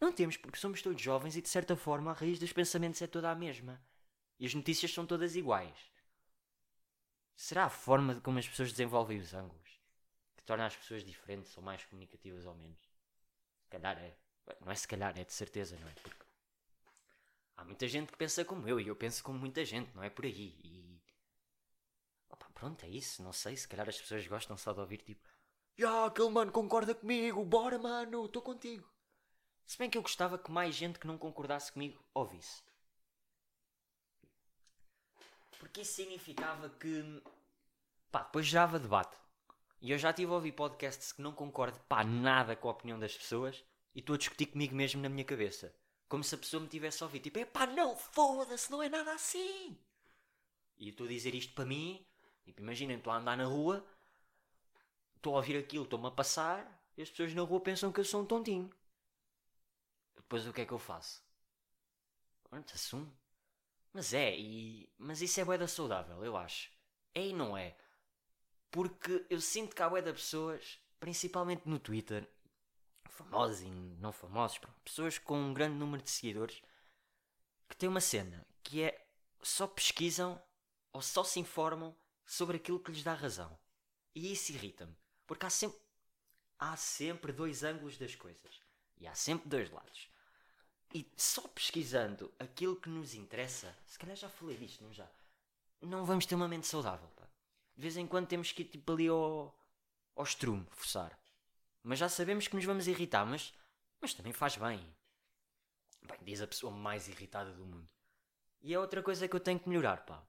Não 0.00 0.12
temos, 0.12 0.36
porque 0.36 0.58
somos 0.58 0.80
todos 0.80 1.00
jovens 1.00 1.36
e 1.36 1.42
de 1.42 1.48
certa 1.48 1.76
forma 1.76 2.10
a 2.10 2.14
raiz 2.14 2.38
dos 2.38 2.52
pensamentos 2.52 3.00
é 3.02 3.06
toda 3.06 3.30
a 3.30 3.34
mesma. 3.34 3.80
E 4.40 4.46
as 4.46 4.54
notícias 4.54 4.90
são 4.90 5.06
todas 5.06 5.36
iguais. 5.36 5.92
Será 7.36 7.66
a 7.66 7.70
forma 7.70 8.14
de 8.14 8.22
como 8.22 8.38
as 8.38 8.48
pessoas 8.48 8.70
desenvolvem 8.70 9.20
os 9.20 9.34
ângulos 9.34 9.78
que 10.34 10.42
torna 10.42 10.64
as 10.64 10.74
pessoas 10.74 11.04
diferentes 11.04 11.54
ou 11.58 11.62
mais 11.62 11.84
comunicativas 11.84 12.46
ou 12.46 12.54
menos? 12.54 12.80
Se 13.60 13.68
calhar 13.68 13.98
é. 13.98 14.16
Não 14.62 14.72
é 14.72 14.74
se 14.74 14.88
calhar, 14.88 15.16
é 15.18 15.24
de 15.24 15.32
certeza, 15.32 15.78
não 15.78 15.88
é? 15.88 15.92
Porque 15.92 16.24
há 17.58 17.64
muita 17.64 17.86
gente 17.86 18.10
que 18.10 18.18
pensa 18.18 18.42
como 18.42 18.66
eu 18.66 18.80
e 18.80 18.88
eu 18.88 18.96
penso 18.96 19.22
como 19.22 19.38
muita 19.38 19.62
gente, 19.62 19.94
não 19.94 20.02
é 20.02 20.08
por 20.08 20.24
aí. 20.24 20.58
E 20.64 21.00
Opa, 22.30 22.46
pronto, 22.54 22.82
é 22.84 22.88
isso. 22.88 23.22
Não 23.22 23.34
sei, 23.34 23.54
se 23.56 23.68
calhar 23.68 23.88
as 23.88 24.00
pessoas 24.00 24.26
gostam 24.26 24.56
só 24.56 24.72
de 24.72 24.80
ouvir 24.80 25.02
tipo 25.02 25.28
Já, 25.76 26.06
aquele 26.06 26.30
mano 26.30 26.50
concorda 26.50 26.94
comigo, 26.94 27.44
bora 27.44 27.78
mano, 27.78 28.24
estou 28.24 28.40
contigo. 28.40 28.88
Se 29.66 29.76
bem 29.76 29.90
que 29.90 29.98
eu 29.98 30.02
gostava 30.02 30.38
que 30.38 30.50
mais 30.50 30.74
gente 30.74 30.98
que 30.98 31.06
não 31.06 31.18
concordasse 31.18 31.70
comigo 31.72 32.02
ouvisse. 32.14 32.62
Porque 35.60 35.82
isso 35.82 35.92
significava 35.92 36.68
que 36.68 37.22
pá, 38.10 38.24
depois 38.24 38.46
gerava 38.46 38.80
debate. 38.80 39.16
E 39.80 39.92
eu 39.92 39.98
já 39.98 40.12
tive 40.12 40.32
a 40.32 40.34
ouvir 40.34 40.50
podcasts 40.50 41.12
que 41.12 41.22
não 41.22 41.32
concordo 41.32 41.78
pá, 41.88 42.02
nada 42.02 42.56
com 42.56 42.66
a 42.66 42.72
opinião 42.72 42.98
das 42.98 43.16
pessoas 43.16 43.64
e 43.94 44.00
estou 44.00 44.14
a 44.14 44.18
discutir 44.18 44.46
comigo 44.46 44.74
mesmo 44.74 45.00
na 45.00 45.08
minha 45.08 45.24
cabeça. 45.24 45.72
Como 46.08 46.24
se 46.24 46.34
a 46.34 46.38
pessoa 46.38 46.60
me 46.60 46.68
tivesse 46.68 47.00
a 47.00 47.06
ouvir. 47.06 47.20
Tipo, 47.20 47.38
é 47.38 47.44
pá, 47.44 47.64
não, 47.68 47.96
foda-se, 47.96 48.68
não 48.72 48.82
é 48.82 48.88
nada 48.88 49.12
assim. 49.14 49.78
E 50.76 50.88
eu 50.88 50.90
estou 50.90 51.06
a 51.06 51.10
dizer 51.10 51.36
isto 51.36 51.54
para 51.54 51.64
mim 51.64 52.04
Tipo, 52.50 52.62
imaginem, 52.62 52.96
estou 52.96 53.12
a 53.12 53.18
andar 53.18 53.36
na 53.36 53.44
rua, 53.44 53.86
estou 55.14 55.34
a 55.34 55.36
ouvir 55.36 55.56
aquilo, 55.56 55.84
estou-me 55.84 56.08
a 56.08 56.10
passar, 56.10 56.82
e 56.96 57.02
as 57.02 57.08
pessoas 57.08 57.32
na 57.32 57.42
rua 57.42 57.60
pensam 57.60 57.92
que 57.92 58.00
eu 58.00 58.04
sou 58.04 58.22
um 58.22 58.26
tontinho. 58.26 58.68
Depois 60.16 60.46
o 60.46 60.52
que 60.52 60.62
é 60.62 60.66
que 60.66 60.72
eu 60.72 60.78
faço? 60.78 61.22
Pronto, 62.42 62.72
assumo. 62.74 63.19
Mas 63.92 64.14
é, 64.14 64.36
e... 64.36 64.88
mas 64.98 65.20
isso 65.20 65.40
é 65.40 65.44
boeda 65.44 65.66
saudável, 65.66 66.24
eu 66.24 66.36
acho. 66.36 66.70
É 67.14 67.26
e 67.26 67.32
não 67.32 67.56
é. 67.56 67.76
Porque 68.70 69.26
eu 69.28 69.40
sinto 69.40 69.74
que 69.74 69.82
há 69.82 69.88
boeda 69.88 70.12
pessoas, 70.12 70.80
principalmente 71.00 71.68
no 71.68 71.78
Twitter, 71.78 72.28
famosos 73.08 73.62
e 73.62 73.70
não 73.70 74.12
famosos, 74.12 74.60
pessoas 74.84 75.18
com 75.18 75.38
um 75.38 75.52
grande 75.52 75.76
número 75.76 76.02
de 76.02 76.10
seguidores, 76.10 76.62
que 77.68 77.76
têm 77.76 77.88
uma 77.88 78.00
cena 78.00 78.46
que 78.62 78.82
é 78.82 79.06
só 79.42 79.66
pesquisam 79.66 80.40
ou 80.92 81.02
só 81.02 81.24
se 81.24 81.40
informam 81.40 81.94
sobre 82.24 82.56
aquilo 82.56 82.80
que 82.80 82.92
lhes 82.92 83.02
dá 83.02 83.14
razão. 83.14 83.58
E 84.14 84.32
isso 84.32 84.52
irrita-me, 84.52 84.96
porque 85.26 85.46
há 85.46 85.50
sempre, 85.50 85.80
há 86.58 86.76
sempre 86.76 87.32
dois 87.32 87.62
ângulos 87.62 87.98
das 87.98 88.14
coisas 88.14 88.60
e 88.96 89.06
há 89.06 89.14
sempre 89.14 89.48
dois 89.48 89.70
lados. 89.70 90.08
E 90.92 91.06
só 91.16 91.46
pesquisando 91.48 92.32
aquilo 92.38 92.76
que 92.76 92.88
nos 92.88 93.14
interessa, 93.14 93.74
se 93.86 93.98
calhar 93.98 94.16
já 94.16 94.28
falei 94.28 94.56
disto, 94.56 94.82
não 94.82 94.92
já? 94.92 95.08
Não 95.80 96.04
vamos 96.04 96.26
ter 96.26 96.34
uma 96.34 96.48
mente 96.48 96.66
saudável, 96.66 97.08
pá. 97.16 97.24
De 97.76 97.82
vez 97.82 97.96
em 97.96 98.06
quando 98.06 98.26
temos 98.26 98.52
que 98.52 98.62
ir 98.62 98.66
tipo 98.66 98.92
ali 98.92 99.08
ao, 99.08 99.54
ao 100.16 100.24
estrume, 100.24 100.66
forçar. 100.70 101.16
Mas 101.82 101.98
já 101.98 102.08
sabemos 102.08 102.46
que 102.46 102.56
nos 102.56 102.64
vamos 102.64 102.86
irritar, 102.86 103.24
mas, 103.24 103.54
mas 104.00 104.12
também 104.12 104.32
faz 104.32 104.56
bem. 104.56 104.78
Bem, 106.02 106.18
diz 106.22 106.42
a 106.42 106.46
pessoa 106.46 106.72
mais 106.72 107.08
irritada 107.08 107.52
do 107.52 107.64
mundo. 107.64 107.88
E 108.60 108.74
é 108.74 108.78
outra 108.78 109.02
coisa 109.02 109.26
que 109.26 109.34
eu 109.34 109.40
tenho 109.40 109.58
que 109.58 109.68
melhorar, 109.68 110.04
pá. 110.04 110.22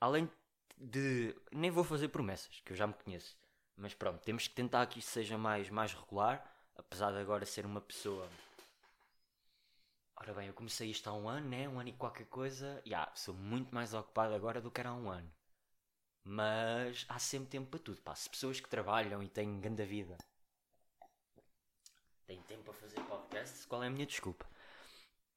Além 0.00 0.30
de. 0.76 1.34
Nem 1.52 1.70
vou 1.70 1.84
fazer 1.84 2.08
promessas, 2.08 2.60
que 2.64 2.72
eu 2.72 2.76
já 2.76 2.86
me 2.86 2.94
conheço. 2.94 3.36
Mas 3.76 3.94
pronto, 3.94 4.20
temos 4.22 4.48
que 4.48 4.54
tentar 4.54 4.86
que 4.86 4.98
isto 4.98 5.10
seja 5.10 5.38
mais, 5.38 5.70
mais 5.70 5.94
regular, 5.94 6.44
apesar 6.76 7.12
de 7.12 7.18
agora 7.18 7.46
ser 7.46 7.64
uma 7.64 7.80
pessoa. 7.80 8.28
Ora 10.20 10.34
bem, 10.34 10.48
eu 10.48 10.52
comecei 10.54 10.90
isto 10.90 11.08
há 11.08 11.14
um 11.14 11.28
ano, 11.28 11.48
né? 11.48 11.68
Um 11.68 11.78
ano 11.80 11.88
e 11.88 11.92
qualquer 11.92 12.26
coisa. 12.26 12.82
E 12.84 12.90
yeah, 12.90 13.10
sou 13.14 13.34
muito 13.34 13.74
mais 13.74 13.94
ocupado 13.94 14.34
agora 14.34 14.60
do 14.60 14.70
que 14.70 14.80
era 14.80 14.90
há 14.90 14.94
um 14.94 15.10
ano. 15.10 15.32
Mas 16.24 17.06
há 17.08 17.18
sempre 17.18 17.48
tempo 17.48 17.70
para 17.70 17.80
tudo, 17.80 18.00
pá. 18.02 18.14
Se 18.14 18.28
pessoas 18.28 18.60
que 18.60 18.68
trabalham 18.68 19.22
e 19.22 19.28
têm 19.28 19.60
grande 19.60 19.84
vida 19.84 20.18
têm 22.26 22.42
tempo 22.42 22.64
para 22.64 22.74
fazer 22.74 23.00
podcasts, 23.04 23.64
qual 23.64 23.82
é 23.82 23.86
a 23.86 23.90
minha 23.90 24.06
desculpa? 24.06 24.46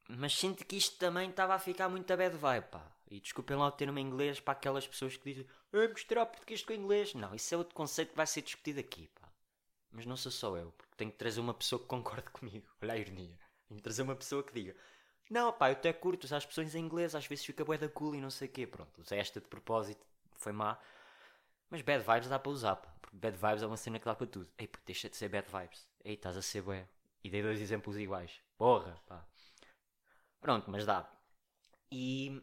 Mas 0.09 0.35
sinto 0.35 0.65
que 0.65 0.75
isto 0.75 0.97
também 0.97 1.29
estava 1.29 1.55
a 1.55 1.59
ficar 1.59 1.87
muito 1.89 2.11
a 2.11 2.17
bad 2.17 2.35
vibe, 2.37 2.67
pá. 2.67 2.85
E 3.09 3.19
desculpem 3.19 3.57
lá 3.57 3.67
o 3.67 3.71
termo 3.71 3.97
em 3.97 4.05
inglês 4.05 4.39
para 4.39 4.53
aquelas 4.53 4.87
pessoas 4.87 5.15
que 5.17 5.23
dizem 5.31 5.47
é 5.73 5.87
misturar 5.87 6.25
português 6.25 6.63
com 6.63 6.73
inglês. 6.73 7.13
Não, 7.13 7.33
isso 7.33 7.53
é 7.53 7.57
outro 7.57 7.75
conceito 7.75 8.09
que 8.11 8.17
vai 8.17 8.27
ser 8.27 8.41
discutido 8.41 8.79
aqui, 8.79 9.07
pá. 9.07 9.29
Mas 9.91 10.05
não 10.05 10.17
sou 10.17 10.31
só 10.31 10.55
eu, 10.57 10.71
porque 10.73 10.95
tenho 10.97 11.11
que 11.11 11.17
trazer 11.17 11.39
uma 11.39 11.53
pessoa 11.53 11.81
que 11.81 11.87
concorde 11.89 12.29
comigo. 12.31 12.67
Olha 12.81 12.93
a 12.93 12.97
ironia. 12.97 13.40
Tenho 13.71 13.81
trazer 13.81 14.01
uma 14.01 14.15
pessoa 14.15 14.43
que 14.43 14.53
diga 14.53 14.75
não, 15.31 15.53
pá, 15.53 15.69
eu 15.69 15.73
até 15.73 15.93
curto 15.93 16.25
usar 16.25 16.39
expressões 16.39 16.75
em 16.75 16.83
inglês, 16.83 17.15
às 17.15 17.25
vezes 17.25 17.45
fica 17.45 17.63
bué 17.63 17.77
da 17.77 17.87
cool 17.87 18.13
e 18.15 18.19
não 18.19 18.29
sei 18.29 18.49
o 18.49 18.51
quê. 18.51 18.67
Pronto, 18.67 19.01
usei 19.01 19.17
esta 19.17 19.39
de 19.39 19.47
propósito, 19.47 20.05
foi 20.33 20.51
má. 20.51 20.77
Mas 21.69 21.81
bad 21.81 22.03
vibes 22.03 22.27
dá 22.27 22.37
para 22.37 22.51
usar, 22.51 22.75
pá. 22.75 22.93
Porque 22.99 23.15
bad 23.15 23.37
vibes 23.37 23.63
é 23.63 23.67
uma 23.67 23.77
cena 23.77 23.97
que 23.97 24.03
dá 24.03 24.13
para 24.13 24.27
tudo. 24.27 24.51
Ei, 24.57 24.67
pô, 24.67 24.77
deixa 24.85 25.09
de 25.09 25.15
ser 25.15 25.29
bad 25.29 25.47
vibes. 25.49 25.87
Ei, 26.03 26.15
estás 26.15 26.35
a 26.35 26.41
ser 26.41 26.61
bué. 26.61 26.85
E 27.23 27.29
dei 27.29 27.41
dois 27.41 27.61
exemplos 27.61 27.97
iguais. 27.97 28.41
Porra, 28.57 28.93
pá. 29.07 29.25
Pronto, 30.41 30.69
mas 30.69 30.85
dá. 30.85 31.09
E, 31.89 32.41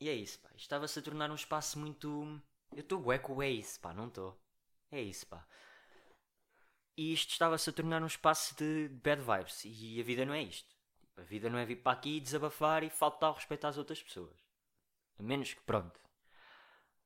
e 0.00 0.08
é 0.08 0.14
isso, 0.14 0.38
pá. 0.38 0.50
Estava-se 0.54 0.96
a 0.96 1.02
tornar 1.02 1.32
um 1.32 1.34
espaço 1.34 1.76
muito. 1.76 2.40
Eu 2.72 2.82
estou 2.82 3.00
bué 3.00 3.18
com 3.18 3.34
o 3.34 3.42
é 3.42 3.50
isso, 3.50 3.80
pá, 3.80 3.92
não 3.92 4.06
estou. 4.06 4.40
É 4.92 5.02
isso, 5.02 5.26
pá. 5.26 5.44
E 6.98 7.12
isto 7.12 7.30
estava-se 7.30 7.70
a 7.70 7.72
tornar 7.72 8.02
um 8.02 8.08
espaço 8.08 8.56
de 8.56 8.88
bad 8.88 9.22
vibes. 9.22 9.62
E 9.64 10.00
a 10.00 10.02
vida 10.02 10.26
não 10.26 10.34
é 10.34 10.42
isto. 10.42 10.74
A 11.16 11.22
vida 11.22 11.48
não 11.48 11.56
é 11.56 11.64
vir 11.64 11.76
para 11.76 11.92
aqui 11.92 12.18
desabafar 12.18 12.82
e 12.82 12.90
faltar 12.90 13.30
o 13.30 13.34
respeito 13.34 13.68
às 13.68 13.78
outras 13.78 14.02
pessoas. 14.02 14.36
A 15.16 15.22
menos 15.22 15.54
que, 15.54 15.60
pronto. 15.60 16.00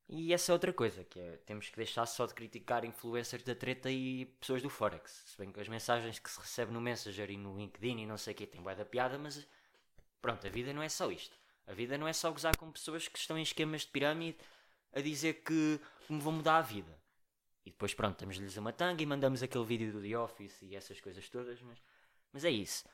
E 0.08 0.32
essa 0.32 0.50
é 0.50 0.54
outra 0.54 0.72
coisa, 0.72 1.04
que 1.04 1.20
é, 1.20 1.36
temos 1.44 1.68
que 1.68 1.76
deixar 1.76 2.06
só 2.06 2.24
de 2.24 2.32
criticar 2.32 2.86
influencers 2.86 3.42
da 3.42 3.54
treta 3.54 3.90
e 3.90 4.24
pessoas 4.40 4.62
do 4.62 4.70
Forex. 4.70 5.24
Se 5.26 5.36
bem 5.36 5.52
que 5.52 5.60
as 5.60 5.68
mensagens 5.68 6.18
que 6.18 6.30
se 6.30 6.40
recebe 6.40 6.72
no 6.72 6.80
Messenger 6.80 7.30
e 7.30 7.36
no 7.36 7.54
LinkedIn 7.54 8.00
e 8.00 8.06
não 8.06 8.16
sei 8.16 8.32
o 8.32 8.36
que 8.36 8.46
tem 8.46 8.62
bué 8.62 8.74
da 8.74 8.86
piada, 8.86 9.18
mas 9.18 9.46
pronto, 10.22 10.46
a 10.46 10.50
vida 10.50 10.72
não 10.72 10.82
é 10.82 10.88
só 10.88 11.12
isto. 11.12 11.36
A 11.66 11.74
vida 11.74 11.98
não 11.98 12.08
é 12.08 12.14
só 12.14 12.30
gozar 12.30 12.56
com 12.56 12.72
pessoas 12.72 13.08
que 13.08 13.18
estão 13.18 13.36
em 13.36 13.42
esquemas 13.42 13.82
de 13.82 13.88
pirâmide 13.88 14.38
a 14.90 15.02
dizer 15.02 15.42
que 15.42 15.78
me 16.08 16.18
vão 16.18 16.32
mudar 16.32 16.56
a 16.56 16.62
vida. 16.62 17.01
E 17.64 17.70
depois, 17.70 17.94
pronto, 17.94 18.18
damos-lhes 18.18 18.56
uma 18.56 18.72
tanga 18.72 19.02
e 19.02 19.06
mandamos 19.06 19.42
aquele 19.42 19.64
vídeo 19.64 19.92
do 19.92 20.02
The 20.02 20.18
Office 20.18 20.62
e 20.62 20.74
essas 20.74 21.00
coisas 21.00 21.28
todas, 21.28 21.60
mas, 21.62 21.82
mas 22.32 22.44
é 22.44 22.50
isso. 22.50 22.84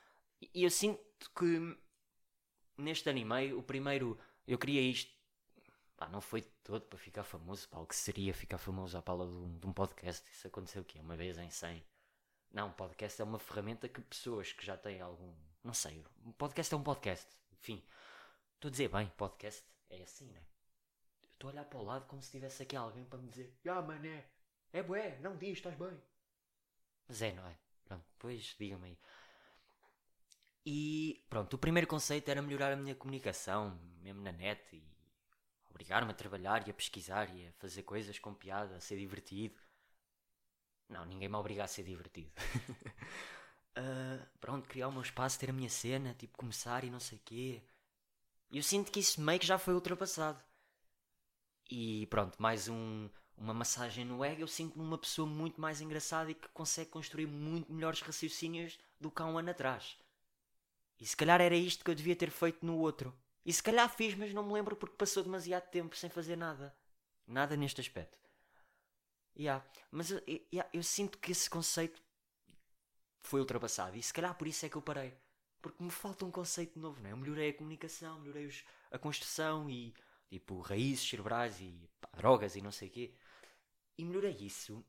E 0.40 0.62
eu 0.62 0.70
sinto 0.70 1.00
que 1.36 1.76
neste 2.76 3.08
anime, 3.08 3.52
o 3.54 3.62
primeiro, 3.62 4.18
eu 4.46 4.58
queria 4.58 4.82
isto 4.82 5.18
Pá, 5.98 6.08
não 6.08 6.20
foi 6.20 6.42
todo 6.62 6.86
para 6.86 6.96
ficar 6.96 7.24
famoso, 7.24 7.68
pá, 7.68 7.80
o 7.80 7.86
que 7.86 7.96
seria 7.96 8.32
ficar 8.32 8.56
famoso 8.56 8.96
à 8.96 9.02
pala 9.02 9.26
de 9.26 9.34
um, 9.34 9.58
de 9.58 9.66
um 9.66 9.72
podcast? 9.72 10.30
Isso 10.30 10.46
aconteceu 10.46 10.82
o 10.82 10.84
quê? 10.84 11.00
Uma 11.00 11.16
vez 11.16 11.36
em 11.38 11.50
100? 11.50 11.84
Não, 12.52 12.68
um 12.68 12.72
podcast 12.72 13.20
é 13.20 13.24
uma 13.24 13.40
ferramenta 13.40 13.88
que 13.88 14.00
pessoas 14.02 14.52
que 14.52 14.64
já 14.64 14.76
têm 14.76 15.00
algum. 15.00 15.34
Não 15.64 15.74
sei, 15.74 16.04
um 16.24 16.30
podcast 16.30 16.72
é 16.72 16.76
um 16.76 16.84
podcast. 16.84 17.26
Enfim, 17.50 17.82
estou 18.54 18.68
a 18.68 18.70
dizer 18.70 18.88
bem, 18.90 19.08
podcast 19.16 19.64
é 19.90 20.04
assim, 20.04 20.30
né? 20.30 20.40
Estou 21.32 21.50
a 21.50 21.52
olhar 21.52 21.64
para 21.64 21.80
o 21.80 21.82
lado 21.82 22.06
como 22.06 22.22
se 22.22 22.30
tivesse 22.30 22.62
aqui 22.62 22.76
alguém 22.76 23.04
para 23.04 23.18
me 23.18 23.28
dizer: 23.28 23.58
Ah, 23.66 23.82
mané, 23.82 24.24
é 24.72 24.82
bué, 24.82 25.18
não 25.20 25.36
diz, 25.36 25.58
estás 25.58 25.76
bem. 25.76 25.98
Mas 27.08 27.22
é, 27.22 27.32
não 27.32 27.46
é? 27.46 27.56
Pronto, 27.84 28.04
depois 28.12 28.54
diga-me 28.58 28.88
aí. 28.88 28.98
E 30.64 31.24
pronto, 31.30 31.54
o 31.54 31.58
primeiro 31.58 31.86
conceito 31.86 32.28
era 32.28 32.42
melhorar 32.42 32.72
a 32.72 32.76
minha 32.76 32.94
comunicação, 32.94 33.78
mesmo 34.02 34.20
na 34.20 34.32
net 34.32 34.76
e 34.76 34.82
obrigar-me 35.70 36.10
a 36.10 36.14
trabalhar 36.14 36.66
e 36.66 36.70
a 36.70 36.74
pesquisar 36.74 37.34
e 37.34 37.46
a 37.46 37.52
fazer 37.52 37.84
coisas 37.84 38.18
com 38.18 38.34
piada, 38.34 38.76
a 38.76 38.80
ser 38.80 38.98
divertido. 38.98 39.58
Não, 40.88 41.04
ninguém 41.04 41.28
me 41.28 41.36
obriga 41.36 41.64
a 41.64 41.68
ser 41.68 41.84
divertido. 41.84 42.30
uh, 43.78 44.26
pronto, 44.40 44.68
criar 44.68 44.88
o 44.88 44.92
meu 44.92 45.02
espaço, 45.02 45.38
ter 45.38 45.50
a 45.50 45.52
minha 45.52 45.70
cena, 45.70 46.14
tipo, 46.14 46.36
começar 46.36 46.84
e 46.84 46.90
não 46.90 47.00
sei 47.00 47.18
o 47.18 47.22
quê. 47.24 47.62
Eu 48.50 48.62
sinto 48.62 48.90
que 48.92 49.00
isso 49.00 49.20
meio 49.20 49.38
que 49.40 49.46
já 49.46 49.58
foi 49.58 49.74
ultrapassado. 49.74 50.42
E 51.70 52.06
pronto, 52.06 52.40
mais 52.40 52.68
um, 52.68 53.08
uma 53.38 53.54
massagem 53.54 54.04
no 54.04 54.24
ego, 54.24 54.42
eu 54.42 54.48
sinto-me 54.48 54.84
uma 54.84 54.98
pessoa 54.98 55.26
muito 55.26 55.60
mais 55.60 55.80
engraçada 55.80 56.30
e 56.30 56.34
que 56.34 56.48
consegue 56.48 56.90
construir 56.90 57.26
muito 57.26 57.72
melhores 57.72 58.00
raciocínios 58.00 58.78
do 59.00 59.10
que 59.10 59.22
há 59.22 59.26
um 59.26 59.38
ano 59.38 59.50
atrás. 59.50 59.96
E 61.00 61.06
se 61.06 61.16
calhar 61.16 61.40
era 61.40 61.54
isto 61.54 61.84
que 61.84 61.90
eu 61.90 61.94
devia 61.94 62.16
ter 62.16 62.30
feito 62.30 62.66
no 62.66 62.76
outro. 62.76 63.16
E 63.44 63.52
se 63.52 63.62
calhar 63.62 63.88
fiz, 63.88 64.14
mas 64.14 64.34
não 64.34 64.42
me 64.42 64.52
lembro 64.52 64.76
porque 64.76 64.96
passou 64.96 65.22
demasiado 65.22 65.70
tempo 65.70 65.96
sem 65.96 66.10
fazer 66.10 66.36
nada. 66.36 66.76
Nada 67.26 67.56
neste 67.56 67.80
aspecto. 67.80 68.18
Yeah. 69.38 69.64
Mas 69.90 70.10
eu, 70.10 70.20
yeah, 70.52 70.68
eu 70.72 70.82
sinto 70.82 71.18
que 71.18 71.30
esse 71.30 71.48
conceito 71.48 72.02
foi 73.22 73.40
ultrapassado. 73.40 73.96
E 73.96 74.02
se 74.02 74.12
calhar 74.12 74.34
por 74.34 74.48
isso 74.48 74.66
é 74.66 74.68
que 74.68 74.76
eu 74.76 74.82
parei. 74.82 75.16
Porque 75.62 75.82
me 75.82 75.90
falta 75.90 76.24
um 76.24 76.30
conceito 76.30 76.78
novo, 76.78 77.00
não 77.00 77.08
é? 77.08 77.12
Eu 77.12 77.16
melhorei 77.16 77.50
a 77.50 77.54
comunicação, 77.54 78.18
melhorei 78.20 78.46
os, 78.46 78.64
a 78.90 78.98
construção 78.98 79.70
e 79.70 79.94
tipo 80.28 80.60
raízes 80.60 81.08
cerebrais 81.08 81.60
e 81.60 81.88
pá, 82.00 82.08
drogas 82.16 82.56
e 82.56 82.60
não 82.60 82.72
sei 82.72 82.88
o 82.88 82.90
quê. 82.90 83.14
E 83.98 84.04
melhorei 84.04 84.36
isso. 84.40 84.84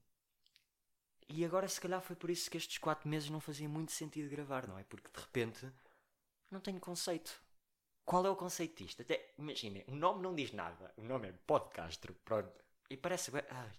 E 1.28 1.44
agora 1.44 1.68
se 1.68 1.82
calhar 1.82 2.02
foi 2.02 2.16
por 2.16 2.30
isso 2.30 2.50
que 2.50 2.58
estes 2.58 2.78
4 2.78 3.10
meses 3.10 3.30
não 3.30 3.40
fazia 3.40 3.68
muito 3.68 3.92
sentido 3.92 4.30
gravar, 4.30 4.68
não 4.68 4.78
é? 4.78 4.84
Porque 4.84 5.10
de 5.12 5.20
repente 5.20 5.72
não 6.50 6.60
tenho 6.60 6.80
conceito. 6.80 7.42
Qual 8.06 8.26
é 8.26 8.30
o 8.30 8.36
conceito 8.36 8.84
disto? 8.84 9.02
Até, 9.02 9.34
imaginem, 9.38 9.84
o 9.88 9.96
nome 9.96 10.24
não 10.24 10.34
diz 10.34 10.52
nada. 10.52 10.92
O 10.98 11.04
nome 11.04 11.30
é 11.30 11.32
Podcastro, 11.46 12.16
pronto. 12.26 12.52
E 12.90 12.98
parece. 12.98 13.32
Ah, 13.52 13.70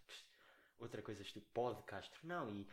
outra 0.78 1.02
coisa 1.02 1.22
estúpida. 1.22 1.50
Podcastro. 1.52 2.20
Não, 2.22 2.48
e. 2.48 2.68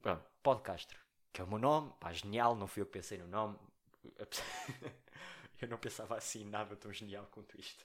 Pronto, 0.00 0.24
Podcastro. 0.42 0.98
Que 1.30 1.42
é 1.42 1.44
o 1.44 1.48
meu 1.48 1.58
nome. 1.58 1.92
Pá, 2.00 2.12
genial. 2.12 2.56
Não 2.56 2.66
fui 2.66 2.80
eu 2.80 2.86
que 2.86 2.92
pensei 2.92 3.18
no 3.18 3.26
nome. 3.26 3.58
eu 5.60 5.68
não 5.68 5.76
pensava 5.76 6.16
assim 6.16 6.44
nada 6.46 6.74
tão 6.76 6.90
genial 6.90 7.26
quanto 7.30 7.58
isto. 7.60 7.84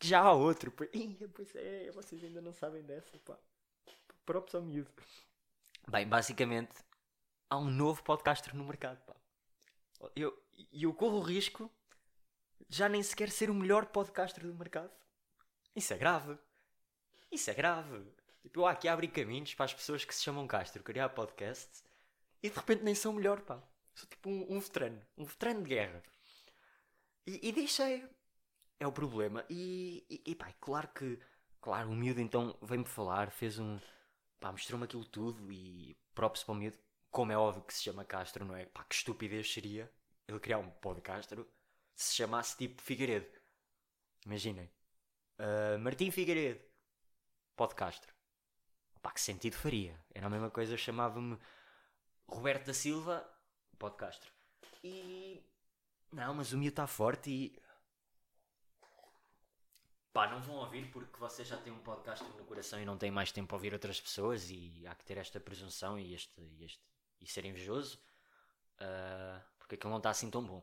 Já 0.00 0.32
outro. 0.32 0.70
Pois, 0.70 0.90
pois 1.34 1.54
é, 1.56 1.90
vocês 1.92 2.22
ainda 2.22 2.40
não 2.40 2.52
sabem 2.52 2.82
dessa, 2.82 3.18
pá. 3.18 3.38
Props 4.24 4.54
ao 4.54 4.62
miúdo. 4.62 4.90
Bem, 5.88 6.06
basicamente, 6.06 6.74
há 7.48 7.56
um 7.56 7.70
novo 7.70 8.02
podcaster 8.02 8.54
no 8.54 8.64
mercado, 8.64 9.00
pá. 9.04 9.16
Eu, 10.14 10.36
eu 10.72 10.94
corro 10.94 11.18
o 11.18 11.22
risco 11.22 11.70
já 12.68 12.88
nem 12.88 13.02
sequer 13.02 13.30
ser 13.30 13.50
o 13.50 13.54
melhor 13.54 13.86
podcaster 13.86 14.46
do 14.46 14.54
mercado. 14.54 14.90
Isso 15.74 15.92
é 15.94 15.96
grave. 15.96 16.38
Isso 17.30 17.50
é 17.50 17.54
grave. 17.54 18.04
Tipo, 18.42 18.60
eu 18.60 18.66
aqui 18.66 18.88
abro 18.88 19.08
caminhos 19.10 19.54
para 19.54 19.64
as 19.64 19.74
pessoas 19.74 20.04
que 20.04 20.14
se 20.14 20.22
chamam 20.22 20.46
Castro 20.46 20.82
criar 20.82 21.08
podcasts 21.10 21.82
e 22.42 22.48
de 22.48 22.56
repente 22.56 22.82
nem 22.82 22.94
são 22.94 23.12
melhor, 23.12 23.40
pá. 23.40 23.62
Sou 23.94 24.08
tipo 24.08 24.28
um, 24.30 24.56
um 24.56 24.60
veterano. 24.60 25.00
Um 25.16 25.24
veterano 25.24 25.62
de 25.62 25.68
guerra. 25.68 26.02
E, 27.26 27.48
e 27.48 27.52
deixei. 27.52 28.04
É 28.80 28.86
o 28.86 28.92
problema. 28.92 29.44
E, 29.50 30.04
e, 30.08 30.32
e 30.32 30.34
pá, 30.34 30.52
claro 30.60 30.88
que. 30.88 31.18
Claro, 31.60 31.90
o 31.90 31.96
miúdo 31.96 32.20
então 32.20 32.56
veio-me 32.62 32.86
falar, 32.86 33.30
fez 33.30 33.58
um. 33.58 33.78
Pá, 34.40 34.52
mostrou-me 34.52 34.84
aquilo 34.84 35.04
tudo 35.04 35.52
e 35.52 35.96
próprio 36.14 36.44
para 36.44 36.52
o 36.52 36.56
miúdo. 36.56 36.78
Como 37.10 37.32
é 37.32 37.36
óbvio 37.38 37.62
que 37.62 37.74
se 37.74 37.82
chama 37.82 38.04
Castro, 38.04 38.44
não 38.44 38.54
é? 38.54 38.66
Pá, 38.66 38.84
que 38.84 38.94
estupidez 38.94 39.52
seria 39.52 39.90
ele 40.28 40.38
criar 40.38 40.58
um 40.58 40.68
podcastro 40.70 41.48
se 41.94 42.14
chamasse 42.14 42.56
tipo 42.56 42.80
Figueiredo. 42.80 43.26
Imaginem. 44.24 44.70
Uh, 45.38 45.78
Martim 45.80 46.10
Figueiredo. 46.10 46.60
Podcastro. 47.56 48.12
Pá, 49.02 49.10
que 49.10 49.20
sentido 49.20 49.54
faria? 49.54 49.98
Era 50.14 50.26
a 50.26 50.30
mesma 50.30 50.50
coisa, 50.50 50.76
chamava-me 50.76 51.36
Roberto 52.28 52.66
da 52.66 52.74
Silva, 52.74 53.28
podcastro. 53.78 54.30
E. 54.84 55.42
Não, 56.12 56.34
mas 56.34 56.52
o 56.52 56.58
meu 56.58 56.68
está 56.68 56.86
forte 56.86 57.30
e. 57.30 57.58
Pá, 60.12 60.26
não 60.28 60.40
vão 60.40 60.56
ouvir 60.56 60.90
porque 60.90 61.18
vocês 61.18 61.46
já 61.46 61.56
têm 61.56 61.72
um 61.72 61.78
podcast 61.78 62.24
no 62.24 62.44
coração 62.44 62.80
e 62.80 62.84
não 62.84 62.96
têm 62.96 63.10
mais 63.10 63.30
tempo 63.30 63.54
a 63.54 63.56
ouvir 63.56 63.72
outras 63.72 64.00
pessoas 64.00 64.50
e 64.50 64.84
há 64.86 64.94
que 64.94 65.04
ter 65.04 65.18
esta 65.18 65.38
presunção 65.38 65.98
e 65.98 66.14
este. 66.14 66.40
E, 66.40 66.64
este, 66.64 66.82
e 67.20 67.26
ser 67.26 67.44
invejoso. 67.44 67.98
Uh, 68.80 69.42
porque 69.58 69.74
aquilo 69.74 69.90
não 69.90 69.98
está 69.98 70.10
assim 70.10 70.30
tão 70.30 70.44
bom. 70.44 70.62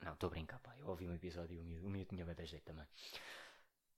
Não, 0.00 0.12
estou 0.12 0.28
a 0.28 0.30
brincar, 0.30 0.58
pá. 0.60 0.74
Eu 0.78 0.88
ouvi 0.88 1.08
um 1.08 1.14
episódio 1.14 1.56
e 1.60 1.80
o 1.80 1.88
Mio 1.88 2.04
tinha 2.04 2.24
bem 2.24 2.46
jeito 2.46 2.64
também. 2.64 2.86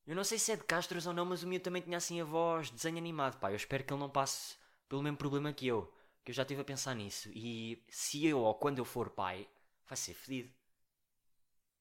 Eu 0.07 0.17
não 0.17 0.25
sei 0.25 0.38
se 0.38 0.53
é 0.53 0.57
de 0.57 0.65
Castros 0.65 1.07
ou 1.07 1.12
não, 1.12 1.27
mas 1.27 1.43
o 1.43 1.47
Mio 1.47 1.61
também 1.61 1.83
tinha 1.83 1.99
assim 1.99 2.21
a 2.21 2.25
voz 2.25 2.69
de 2.69 2.75
desenho 2.75 2.99
animado, 2.99 3.38
pá. 3.38 3.50
Eu 3.50 3.57
espero 3.57 3.85
que 3.85 3.93
ele 3.93 4.00
não 4.00 4.09
passe 4.09 4.57
pelo 4.88 5.03
mesmo 5.03 5.19
problema 5.19 5.53
que 5.53 5.67
eu. 5.67 5.93
Que 6.25 6.31
eu 6.31 6.35
já 6.35 6.43
estive 6.43 6.62
a 6.62 6.65
pensar 6.65 6.95
nisso. 6.95 7.31
E 7.35 7.85
se 7.88 8.25
eu 8.27 8.41
ou 8.41 8.55
quando 8.55 8.79
eu 8.79 8.85
for 8.85 9.11
pai, 9.11 9.49
vai 9.87 9.97
ser 9.97 10.15
fedido. 10.15 10.53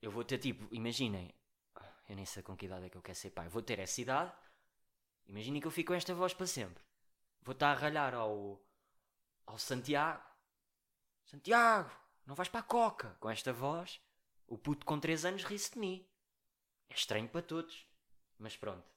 Eu 0.02 0.12
vou 0.12 0.24
ter 0.24 0.38
tipo, 0.38 0.68
imaginem. 0.74 1.34
Eu 2.08 2.16
nem 2.16 2.26
sei 2.26 2.42
com 2.42 2.56
que 2.56 2.66
idade 2.66 2.86
é 2.86 2.90
que 2.90 2.98
eu 2.98 3.02
quero 3.02 3.18
ser 3.18 3.32
pai. 3.32 3.50
Vou 3.50 3.62
ter 3.62 3.80
essa 3.80 4.00
idade. 4.00 4.34
Imaginem 5.28 5.60
que 5.60 5.68
eu 5.68 5.72
fico 5.72 5.90
com 5.90 5.94
esta 5.94 6.16
voz 6.16 6.34
para 6.34 6.48
sempre. 6.48 6.84
Vou 7.42 7.54
estar 7.54 7.72
a 7.72 7.76
ralhar 7.76 8.14
ao. 8.14 8.62
ao 9.46 9.58
Santiago. 9.58 10.24
Santiago, 11.26 11.92
não 12.26 12.36
vais 12.36 12.48
para 12.48 12.62
a 12.62 12.64
coca 12.64 13.16
com 13.20 13.30
esta 13.30 13.52
voz. 13.52 14.02
O 14.48 14.58
puto 14.58 14.86
com 14.86 14.98
3 14.98 15.26
anos 15.26 15.44
ri-se 15.44 15.74
de 15.74 15.80
mim. 15.80 16.08
É 16.90 16.94
estranho 16.94 17.28
para 17.28 17.42
todos. 17.42 17.86
Mas 18.40 18.56
pronto. 18.56 18.88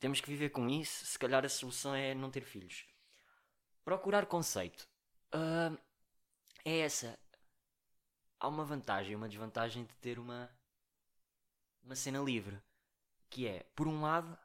Temos 0.00 0.20
que 0.20 0.30
viver 0.30 0.48
com 0.50 0.68
isso. 0.68 1.04
Se 1.04 1.18
calhar 1.18 1.44
a 1.44 1.48
solução 1.48 1.94
é 1.94 2.14
não 2.14 2.30
ter 2.30 2.42
filhos. 2.42 2.86
Procurar 3.84 4.26
conceito. 4.26 4.88
Uh, 5.34 5.78
é 6.64 6.78
essa. 6.78 7.18
Há 8.40 8.48
uma 8.48 8.64
vantagem 8.64 9.12
e 9.12 9.16
uma 9.16 9.28
desvantagem 9.28 9.84
de 9.84 9.94
ter 9.96 10.18
uma, 10.18 10.50
uma 11.82 11.94
cena 11.94 12.20
livre. 12.20 12.60
Que 13.28 13.46
é, 13.46 13.62
por 13.74 13.88
um 13.88 14.02
lado, 14.02 14.38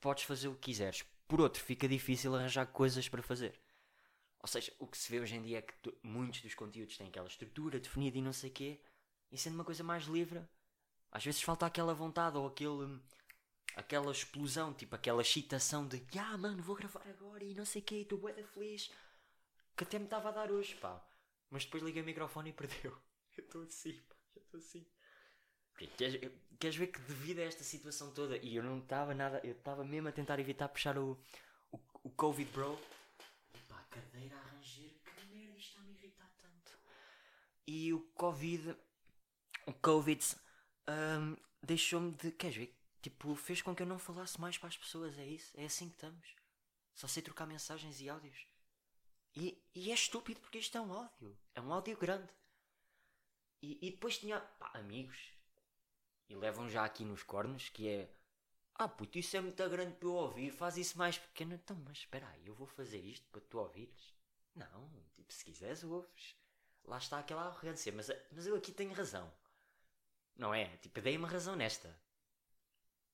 podes 0.00 0.24
fazer 0.24 0.48
o 0.48 0.54
que 0.54 0.70
quiseres. 0.70 1.04
Por 1.26 1.40
outro, 1.40 1.62
fica 1.62 1.88
difícil 1.88 2.34
arranjar 2.34 2.66
coisas 2.66 3.08
para 3.08 3.22
fazer. 3.22 3.60
Ou 4.40 4.48
seja, 4.48 4.72
o 4.78 4.86
que 4.86 4.96
se 4.96 5.10
vê 5.10 5.20
hoje 5.20 5.34
em 5.34 5.42
dia 5.42 5.58
é 5.58 5.62
que 5.62 5.74
muitos 6.02 6.40
dos 6.40 6.54
conteúdos 6.54 6.96
têm 6.96 7.08
aquela 7.08 7.26
estrutura 7.26 7.80
definida 7.80 8.16
e 8.18 8.22
não 8.22 8.32
sei 8.32 8.50
o 8.50 8.52
quê. 8.52 8.80
E 9.30 9.36
sendo 9.36 9.54
uma 9.54 9.64
coisa 9.64 9.82
mais 9.82 10.04
livre, 10.04 10.42
às 11.10 11.24
vezes 11.24 11.42
falta 11.42 11.66
aquela 11.66 11.92
vontade 11.92 12.36
ou 12.38 12.46
aquele, 12.46 13.00
aquela 13.74 14.12
explosão, 14.12 14.72
tipo 14.72 14.94
aquela 14.94 15.22
excitação 15.22 15.86
de 15.86 16.02
ah 16.18 16.38
mano, 16.38 16.62
vou 16.62 16.76
gravar 16.76 17.06
agora 17.08 17.44
e 17.44 17.54
não 17.54 17.64
sei 17.64 17.82
o 17.82 17.84
quê, 17.84 17.96
estou 17.96 18.18
bué 18.18 18.32
feliz. 18.42 18.90
Que 19.76 19.84
até 19.84 19.98
me 19.98 20.04
estava 20.04 20.28
a 20.28 20.32
dar 20.32 20.50
hoje, 20.50 20.74
pá. 20.76 21.04
Mas 21.50 21.64
depois 21.64 21.82
liguei 21.82 22.02
o 22.02 22.06
microfone 22.06 22.50
e 22.50 22.52
perdeu. 22.54 22.96
Eu 23.36 23.44
estou 23.44 23.62
assim, 23.62 24.00
pá, 24.08 24.16
eu 24.36 24.42
estou 24.42 24.58
assim. 24.58 24.86
Queres, 25.86 26.32
queres 26.58 26.76
ver 26.76 26.88
que 26.88 27.00
devido 27.00 27.38
a 27.38 27.42
esta 27.42 27.62
situação 27.62 28.12
toda, 28.12 28.36
e 28.38 28.56
eu 28.56 28.62
não 28.62 28.78
estava 28.78 29.14
nada, 29.14 29.40
eu 29.44 29.52
estava 29.52 29.84
mesmo 29.84 30.08
a 30.08 30.12
tentar 30.12 30.38
evitar 30.38 30.68
puxar 30.68 30.98
o, 30.98 31.18
o, 31.70 31.78
o 32.04 32.10
Covid 32.10 32.50
Bro. 32.50 32.78
Pá, 33.68 33.84
cadeira 33.90 34.36
a 34.36 34.40
ranger, 34.40 34.90
que 35.04 35.26
merda, 35.26 35.56
isto 35.56 35.70
está 35.70 35.80
a 35.80 35.84
me 35.84 35.92
irritar 35.92 36.30
tanto. 36.38 36.72
E 37.66 37.92
o 37.92 38.00
Covid 38.14 38.76
o 39.66 39.72
Covid 39.74 40.24
um, 40.88 41.36
deixou-me 41.62 42.12
de. 42.12 42.32
Queres 42.32 42.56
ver? 42.56 42.78
tipo, 43.02 43.34
fez 43.34 43.62
com 43.62 43.74
que 43.74 43.82
eu 43.82 43.86
não 43.86 43.98
falasse 43.98 44.40
mais 44.40 44.58
para 44.58 44.68
as 44.68 44.76
pessoas. 44.76 45.18
É 45.18 45.26
isso? 45.26 45.52
É 45.56 45.64
assim 45.64 45.88
que 45.88 45.94
estamos. 45.94 46.34
Só 46.94 47.06
sei 47.06 47.22
trocar 47.22 47.46
mensagens 47.46 48.00
e 48.00 48.08
áudios. 48.08 48.46
E, 49.34 49.62
e 49.74 49.90
é 49.90 49.94
estúpido 49.94 50.40
porque 50.40 50.58
isto 50.58 50.76
é 50.76 50.80
um 50.80 50.92
áudio. 50.92 51.38
É 51.54 51.60
um 51.60 51.72
áudio 51.72 51.96
grande. 51.96 52.28
E, 53.62 53.78
e 53.86 53.90
depois 53.90 54.18
tinha 54.18 54.40
pá, 54.40 54.70
amigos. 54.74 55.18
E 56.28 56.34
levam 56.36 56.68
já 56.68 56.84
aqui 56.84 57.04
nos 57.04 57.22
cornos 57.22 57.68
que 57.68 57.88
é. 57.88 58.10
Ah 58.74 58.88
puto, 58.88 59.18
isso 59.18 59.36
é 59.36 59.40
muito 59.40 59.68
grande 59.68 59.94
para 59.96 60.08
eu 60.08 60.14
ouvir. 60.14 60.50
Faz 60.50 60.76
isso 60.76 60.96
mais 60.98 61.18
pequeno. 61.18 61.54
Então, 61.54 61.76
mas 61.84 61.98
espera 61.98 62.28
aí, 62.28 62.46
eu 62.46 62.54
vou 62.54 62.66
fazer 62.66 62.98
isto 63.00 63.26
para 63.30 63.40
tu 63.40 63.58
ouvires? 63.58 64.14
Não, 64.54 64.90
tipo, 65.14 65.32
se 65.32 65.44
quiseres 65.44 65.82
ouves. 65.84 66.36
Lá 66.84 66.98
está 66.98 67.18
aquela 67.18 67.46
arrogância. 67.46 67.92
Mas, 67.92 68.10
mas 68.32 68.46
eu 68.46 68.56
aqui 68.56 68.72
tenho 68.72 68.92
razão. 68.92 69.32
Não 70.36 70.54
é? 70.54 70.76
Tipo, 70.78 71.00
dei 71.02 71.16
uma 71.18 71.28
razão 71.28 71.54
nesta. 71.54 71.94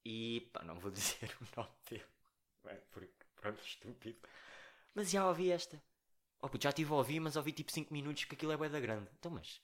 E 0.04 0.49
pá, 0.52 0.62
não 0.64 0.78
vou 0.78 0.90
dizer 0.92 1.30
o 1.40 1.61
nome 1.61 1.73
dele. 1.88 2.04
É 2.66 2.75
porque, 2.92 3.25
pronto, 3.37 3.62
estúpido. 3.62 4.18
Mas 4.94 5.11
já 5.11 5.26
ouvi 5.28 5.50
esta. 5.50 5.83
Oh, 6.40 6.49
puto, 6.49 6.64
já 6.64 6.71
estive 6.71 6.92
a 6.92 6.97
ouvir, 6.97 7.21
mas 7.21 7.37
ouvi 7.37 7.52
tipo 7.52 7.73
5 7.73 7.92
minutos 7.92 8.25
que 8.25 8.35
aquilo 8.35 8.52
é 8.52 8.56
bué 8.56 8.68
da 8.68 8.80
grande. 8.80 9.11
Então, 9.18 9.30
mas. 9.30 9.62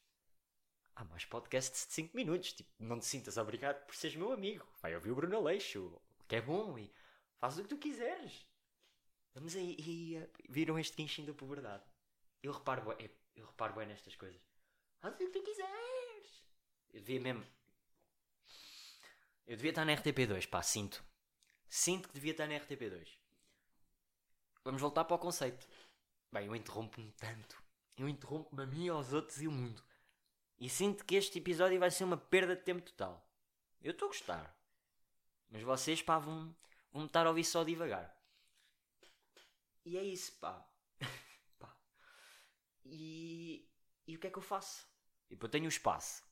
Há 1.00 1.04
mais 1.04 1.24
podcasts 1.24 1.86
de 1.86 1.94
5 1.94 2.14
minutos. 2.14 2.52
Tipo, 2.52 2.70
não 2.78 2.98
te 2.98 3.06
sintas 3.06 3.38
obrigado 3.38 3.86
por 3.86 3.96
seres 3.96 4.14
meu 4.14 4.32
amigo. 4.32 4.68
Vai 4.82 4.94
ouvir 4.94 5.10
o 5.10 5.14
Bruno 5.14 5.34
Aleixo, 5.34 5.98
que 6.28 6.36
é 6.36 6.42
bom 6.42 6.78
e 6.78 6.92
faz 7.38 7.56
o 7.56 7.62
que 7.62 7.70
tu 7.70 7.78
quiseres. 7.78 8.46
Vamos 9.32 9.56
aí. 9.56 9.76
E, 9.78 10.18
uh, 10.18 10.30
viram 10.50 10.78
este 10.78 10.98
guinchinho 10.98 11.26
da 11.26 11.32
puberdade? 11.32 11.82
Eu 12.42 12.52
reparo, 12.52 12.82
bué, 12.82 13.10
eu 13.34 13.46
reparo 13.46 13.76
bem 13.76 13.86
nestas 13.86 14.14
coisas. 14.14 14.38
Faz 15.00 15.14
o 15.14 15.16
que 15.16 15.28
tu 15.28 15.42
quiseres. 15.42 16.44
Eu 16.92 17.00
devia 17.00 17.18
mesmo. 17.18 17.46
Eu 19.46 19.56
devia 19.56 19.70
estar 19.70 19.86
na 19.86 19.96
RTP2, 19.96 20.50
pá, 20.50 20.62
sinto. 20.62 21.02
Sinto 21.66 22.08
que 22.08 22.14
devia 22.14 22.32
estar 22.32 22.46
na 22.46 22.56
RTP2. 22.56 23.08
Vamos 24.64 24.82
voltar 24.82 25.06
para 25.06 25.16
o 25.16 25.18
conceito. 25.18 25.66
Bem, 26.30 26.46
eu 26.46 26.54
interrompo-me 26.54 27.10
tanto. 27.12 27.62
Eu 27.96 28.06
interrompo-me 28.06 28.62
a 28.62 28.66
mim, 28.66 28.88
aos 28.90 29.14
outros 29.14 29.40
e 29.40 29.48
o 29.48 29.50
mundo. 29.50 29.82
E 30.60 30.68
sinto 30.68 31.04
que 31.04 31.14
este 31.14 31.38
episódio 31.38 31.80
vai 31.80 31.90
ser 31.90 32.04
uma 32.04 32.18
perda 32.18 32.54
de 32.54 32.62
tempo 32.62 32.82
total. 32.82 33.26
Eu 33.80 33.92
estou 33.92 34.06
a 34.06 34.10
gostar. 34.10 34.56
Mas 35.48 35.62
vocês, 35.62 36.02
pá, 36.02 36.18
vão, 36.18 36.54
vão 36.92 37.06
estar 37.06 37.26
a 37.26 37.30
ouvir 37.30 37.44
só 37.44 37.64
devagar. 37.64 38.14
E 39.84 39.96
é 39.96 40.04
isso, 40.04 40.32
pá. 40.38 40.68
pá. 41.58 41.74
E, 42.84 43.66
e 44.06 44.16
o 44.16 44.18
que 44.20 44.26
é 44.26 44.30
que 44.30 44.38
eu 44.38 44.42
faço? 44.42 44.86
Tipo, 45.28 45.46
eu 45.46 45.50
tenho 45.50 45.64
o 45.64 45.68
espaço. 45.68 46.22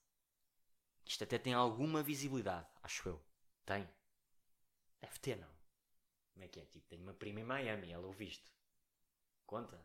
Isto 1.06 1.24
até 1.24 1.38
tem 1.38 1.54
alguma 1.54 2.02
visibilidade, 2.02 2.68
acho 2.82 3.08
eu. 3.08 3.24
Tem. 3.64 3.88
Deve 5.00 5.18
ter, 5.20 5.36
não. 5.36 5.58
Como 6.34 6.44
é 6.44 6.48
que 6.48 6.60
é? 6.60 6.66
Tipo, 6.66 6.86
tenho 6.86 7.02
uma 7.02 7.14
prima 7.14 7.40
em 7.40 7.44
Miami, 7.44 7.90
ela 7.90 8.06
ouve 8.06 8.26
isto. 8.26 8.52
Conta. 9.46 9.82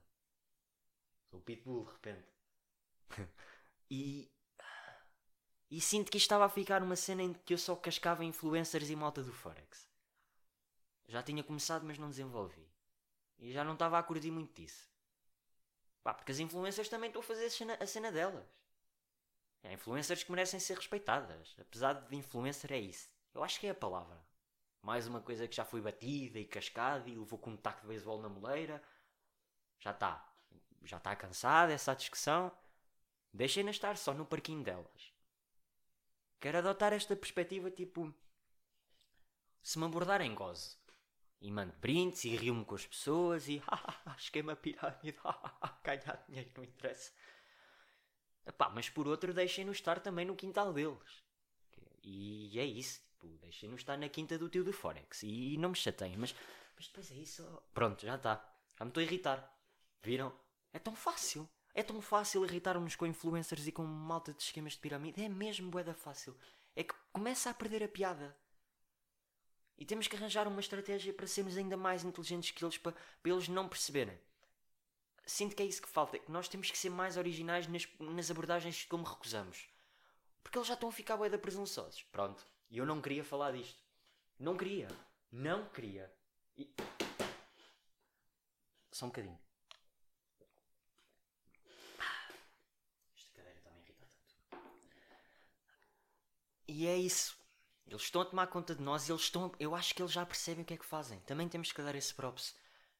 Sou 1.30 1.40
o 1.40 1.44
Pitbull, 1.44 1.86
de 1.86 1.92
repente. 1.94 2.34
e. 3.90 4.33
E 5.74 5.82
sinto 5.82 6.12
que 6.12 6.20
isto 6.20 6.25
estava 6.25 6.46
a 6.46 6.50
ficar 6.50 6.84
uma 6.84 6.96
cena 6.96 7.24
em 7.24 7.34
que 7.34 7.51
eu 7.51 7.58
só 7.58 7.75
cascava 7.75 8.24
influencers 8.24 8.92
e 8.92 8.96
malta 8.96 9.24
do 9.24 9.34
Forex. 9.34 9.89
Já 11.08 11.24
tinha 11.24 11.44
começado, 11.44 11.84
mas 11.84 11.98
não 11.98 12.12
desenvolvi. 12.12 12.72
E 13.39 13.51
já 13.51 13.63
não 13.63 13.74
estava 13.74 13.98
a 13.98 14.03
curtir 14.03 14.30
muito 14.30 14.53
disso. 14.53 14.88
Pá, 16.03 16.13
porque 16.13 16.32
as 16.32 16.38
influencers 16.38 16.90
também 16.90 17.07
estão 17.07 17.24
a 17.24 17.25
fazer 17.25 17.46
a 17.46 17.50
cena, 17.50 17.77
a 17.81 17.88
cena 17.88 18.12
delas. 18.12 18.46
Há 19.64 19.74
influencers 19.74 20.22
que 20.22 20.29
merecem 20.29 20.59
ser 20.59 20.77
respeitadas. 20.77 21.55
Apesar 21.59 21.94
de 21.94 22.16
influencer 22.16 22.72
é 22.72 22.77
isso. 22.77 23.09
Eu 23.33 23.44
acho 23.44 23.59
que 23.59 23.66
é 23.66 23.72
a 23.72 23.75
palavra. 23.75 24.24
Mais 24.79 25.07
uma 25.07 25.22
coisa 25.22 25.48
que 25.48 25.55
já 25.55 25.66
foi 25.66 25.81
batida 25.81 26.38
e 26.38 26.46
cascada 26.46 27.09
e 27.09 27.16
levou 27.16 27.40
com 27.40 27.50
um 27.50 27.57
taco 27.57 27.81
de 27.81 27.88
beisebol 27.88 28.22
na 28.22 28.29
moleira. 28.29 28.79
Já 29.79 29.90
está. 29.90 30.31
Já 30.83 30.98
está 30.98 31.16
cansada 31.16 31.74
essa 31.74 31.96
discussão. 31.96 32.51
Deixem-na 33.33 33.72
estar 33.72 33.98
só 33.98 34.14
no 34.14 34.24
parquinho 34.24 34.64
delas. 34.64 35.13
Quero 36.44 36.58
adotar 36.58 36.92
esta 36.92 37.16
perspectiva 37.16 37.72
tipo. 37.72 38.14
Se 39.62 39.79
me 39.79 39.86
abordarem, 39.86 40.36
gozo. 40.36 40.77
E 41.40 41.50
mando 41.50 41.72
prints 41.79 42.25
e 42.25 42.36
rio-me 42.36 42.66
com 42.66 42.75
as 42.75 42.86
pessoas 42.86 43.48
e. 43.48 43.64
Esquema 44.20 44.53
pirâmide. 44.53 45.18
Ganhar 45.86 46.22
dinheiro 46.27 46.51
não 46.58 46.66
interessa. 46.66 47.14
Epá, 48.46 48.70
mas 48.70 48.90
por 48.90 49.08
outro, 49.08 49.34
deixem-nos 49.34 49.77
estar 49.77 50.01
também 50.01 50.25
no 50.25 50.36
quintal 50.36 50.74
deles. 50.74 51.24
E 52.03 52.60
é 52.60 52.66
isso, 52.66 53.00
tipo, 53.08 53.25
deixem-nos 53.38 53.79
estar 53.79 53.98
na 53.98 54.10
quinta 54.10 54.38
do 54.38 54.50
tio 54.50 54.66
do 54.66 54.74
Forex. 54.74 55.24
E 55.24 55.56
não 55.58 55.70
me 55.70 55.77
chateiem, 55.77 56.18
mas, 56.18 56.36
mas 56.75 56.88
depois 56.88 57.10
é 57.10 57.16
isso. 57.16 57.64
Pronto, 57.74 58.06
já 58.06 58.16
está. 58.16 58.53
Já 58.77 58.84
me 58.84 58.90
estou 58.90 59.00
a 59.00 59.06
irritar. 59.06 59.58
Viram? 60.01 60.38
É 60.74 60.79
tão 60.79 60.94
fácil. 60.94 61.50
É 61.74 61.81
tão 61.81 62.01
fácil 62.01 62.46
irritar-nos 62.46 62.96
com 62.96 63.05
influencers 63.05 63.68
e 63.68 63.72
com 63.72 63.83
malta 63.83 64.33
de 64.33 64.44
esquemas 64.44 64.74
de 64.74 64.79
pirâmide. 64.79 65.24
É 65.24 65.29
mesmo 65.29 65.72
boeda 65.72 65.94
fácil. 65.94 66.36
É 66.75 66.83
que 66.83 66.94
começa 67.12 67.50
a 67.50 67.53
perder 67.53 67.83
a 67.83 67.88
piada. 67.88 68.36
E 69.77 69.86
temos 69.86 70.07
que 70.07 70.16
arranjar 70.16 70.48
uma 70.48 70.59
estratégia 70.59 71.14
para 71.14 71.27
sermos 71.27 71.57
ainda 71.57 71.75
mais 71.75 72.03
inteligentes 72.03 72.51
que 72.51 72.64
eles, 72.64 72.77
para, 72.77 72.92
para 72.92 73.31
eles 73.31 73.48
não 73.48 73.68
perceberem 73.68 74.20
sinto 75.25 75.55
que 75.55 75.64
é 75.64 75.66
isso 75.66 75.81
que 75.81 75.90
falta, 75.90 76.18
é 76.18 76.20
que 76.20 76.31
nós 76.31 76.48
temos 76.48 76.70
que 76.70 76.77
ser 76.77 76.90
mais 76.90 77.18
originais 77.18 77.68
nas, 77.68 77.88
nas 78.00 78.29
abordagens 78.29 78.75
de 78.75 78.88
como 78.88 79.03
recusamos. 79.03 79.68
Porque 80.42 80.57
eles 80.57 80.68
já 80.68 80.74
estão 80.74 80.90
a 80.90 80.92
ficar 80.92 81.18
bué 81.18 81.29
da 81.29 81.38
presunçosos. 81.38 82.03
Pronto. 82.12 82.46
E 82.70 82.77
eu 82.77 82.86
não 82.86 83.01
queria 83.01 83.24
falar 83.24 83.51
disto. 83.51 83.81
Não 84.38 84.57
queria. 84.57 84.88
Não 85.31 85.66
queria. 85.70 86.14
E... 86.57 86.70
Só 88.92 89.05
um 89.05 89.09
bocadinho. 89.09 89.40
Esta 93.16 93.31
cadeira 93.33 93.57
está 93.57 93.70
a 93.70 93.74
me 93.74 93.79
irritar 93.81 94.03
tanto. 94.05 94.36
E 96.68 96.88
é 96.88 96.98
isso. 96.98 97.38
Eles 97.86 98.04
estão 98.04 98.22
a 98.22 98.26
tomar 98.26 98.48
conta 98.48 98.74
de 98.76 98.82
nós 98.82 99.08
e 99.08 99.12
eles 99.12 99.24
estão. 99.24 99.52
Eu 99.60 99.76
acho 99.76 99.94
que 99.94 100.02
eles 100.02 100.12
já 100.12 100.26
percebem 100.26 100.64
o 100.64 100.66
que 100.66 100.74
é 100.74 100.78
que 100.78 100.86
fazem. 100.86 101.20
Também 101.22 101.50
temos 101.50 101.72
que 101.72 101.82
dar 101.82 101.96
esse 101.96 102.14
props. 102.14 102.56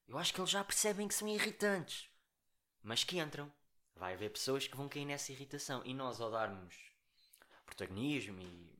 Eu 0.08 0.18
acho 0.18 0.34
que 0.34 0.42
eles 0.42 0.50
já 0.50 0.64
percebem 0.64 1.08
que 1.08 1.14
são 1.14 1.28
irritantes 1.28 2.10
mas 2.84 3.04
que 3.04 3.18
entram. 3.18 3.52
Vai 3.96 4.14
haver 4.14 4.32
pessoas 4.32 4.68
que 4.68 4.76
vão 4.76 4.90
cair 4.90 5.06
nessa 5.06 5.32
irritação 5.32 5.82
e 5.86 5.94
nós, 5.94 6.20
ao 6.20 6.30
darmos 6.30 6.76
protagonismo 7.66 8.42
e 8.42 8.78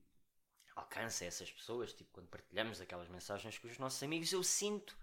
alcance 0.76 1.24
a 1.24 1.26
essas 1.26 1.50
pessoas, 1.50 1.92
tipo 1.92 2.12
quando 2.12 2.28
partilhamos 2.28 2.80
aquelas 2.80 3.08
mensagens 3.08 3.58
com 3.58 3.66
os 3.66 3.78
nossos 3.78 4.02
amigos, 4.02 4.30
eu 4.32 4.42
sinto 4.42 4.96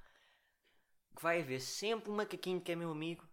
que 1.15 1.23
vai 1.23 1.41
haver 1.41 1.59
sempre 1.59 2.11
um 2.11 2.15
macaquinho 2.15 2.61
que 2.61 2.71
é 2.71 2.75
meu 2.75 2.91
amigo 2.91 3.27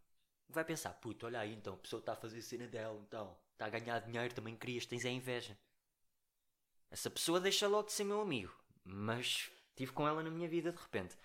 que 0.46 0.52
vai 0.54 0.64
pensar: 0.64 0.94
puto, 0.94 1.26
olha 1.26 1.40
aí, 1.40 1.52
então 1.52 1.74
a 1.74 1.78
pessoa 1.78 2.00
está 2.00 2.12
a 2.12 2.16
fazer 2.16 2.40
cena 2.40 2.66
dela, 2.66 2.98
então 3.06 3.36
está 3.52 3.66
a 3.66 3.70
ganhar 3.70 3.98
dinheiro, 4.00 4.34
também 4.34 4.56
querias, 4.56 4.86
tens 4.86 5.04
a 5.04 5.10
inveja. 5.10 5.58
Essa 6.90 7.10
pessoa 7.10 7.40
deixa 7.40 7.68
logo 7.68 7.88
de 7.88 7.92
ser 7.92 8.04
meu 8.04 8.20
amigo, 8.20 8.54
mas 8.84 9.50
tive 9.76 9.92
com 9.92 10.08
ela 10.08 10.22
na 10.22 10.30
minha 10.30 10.48
vida 10.48 10.72
de 10.72 10.78
repente. 10.78 11.16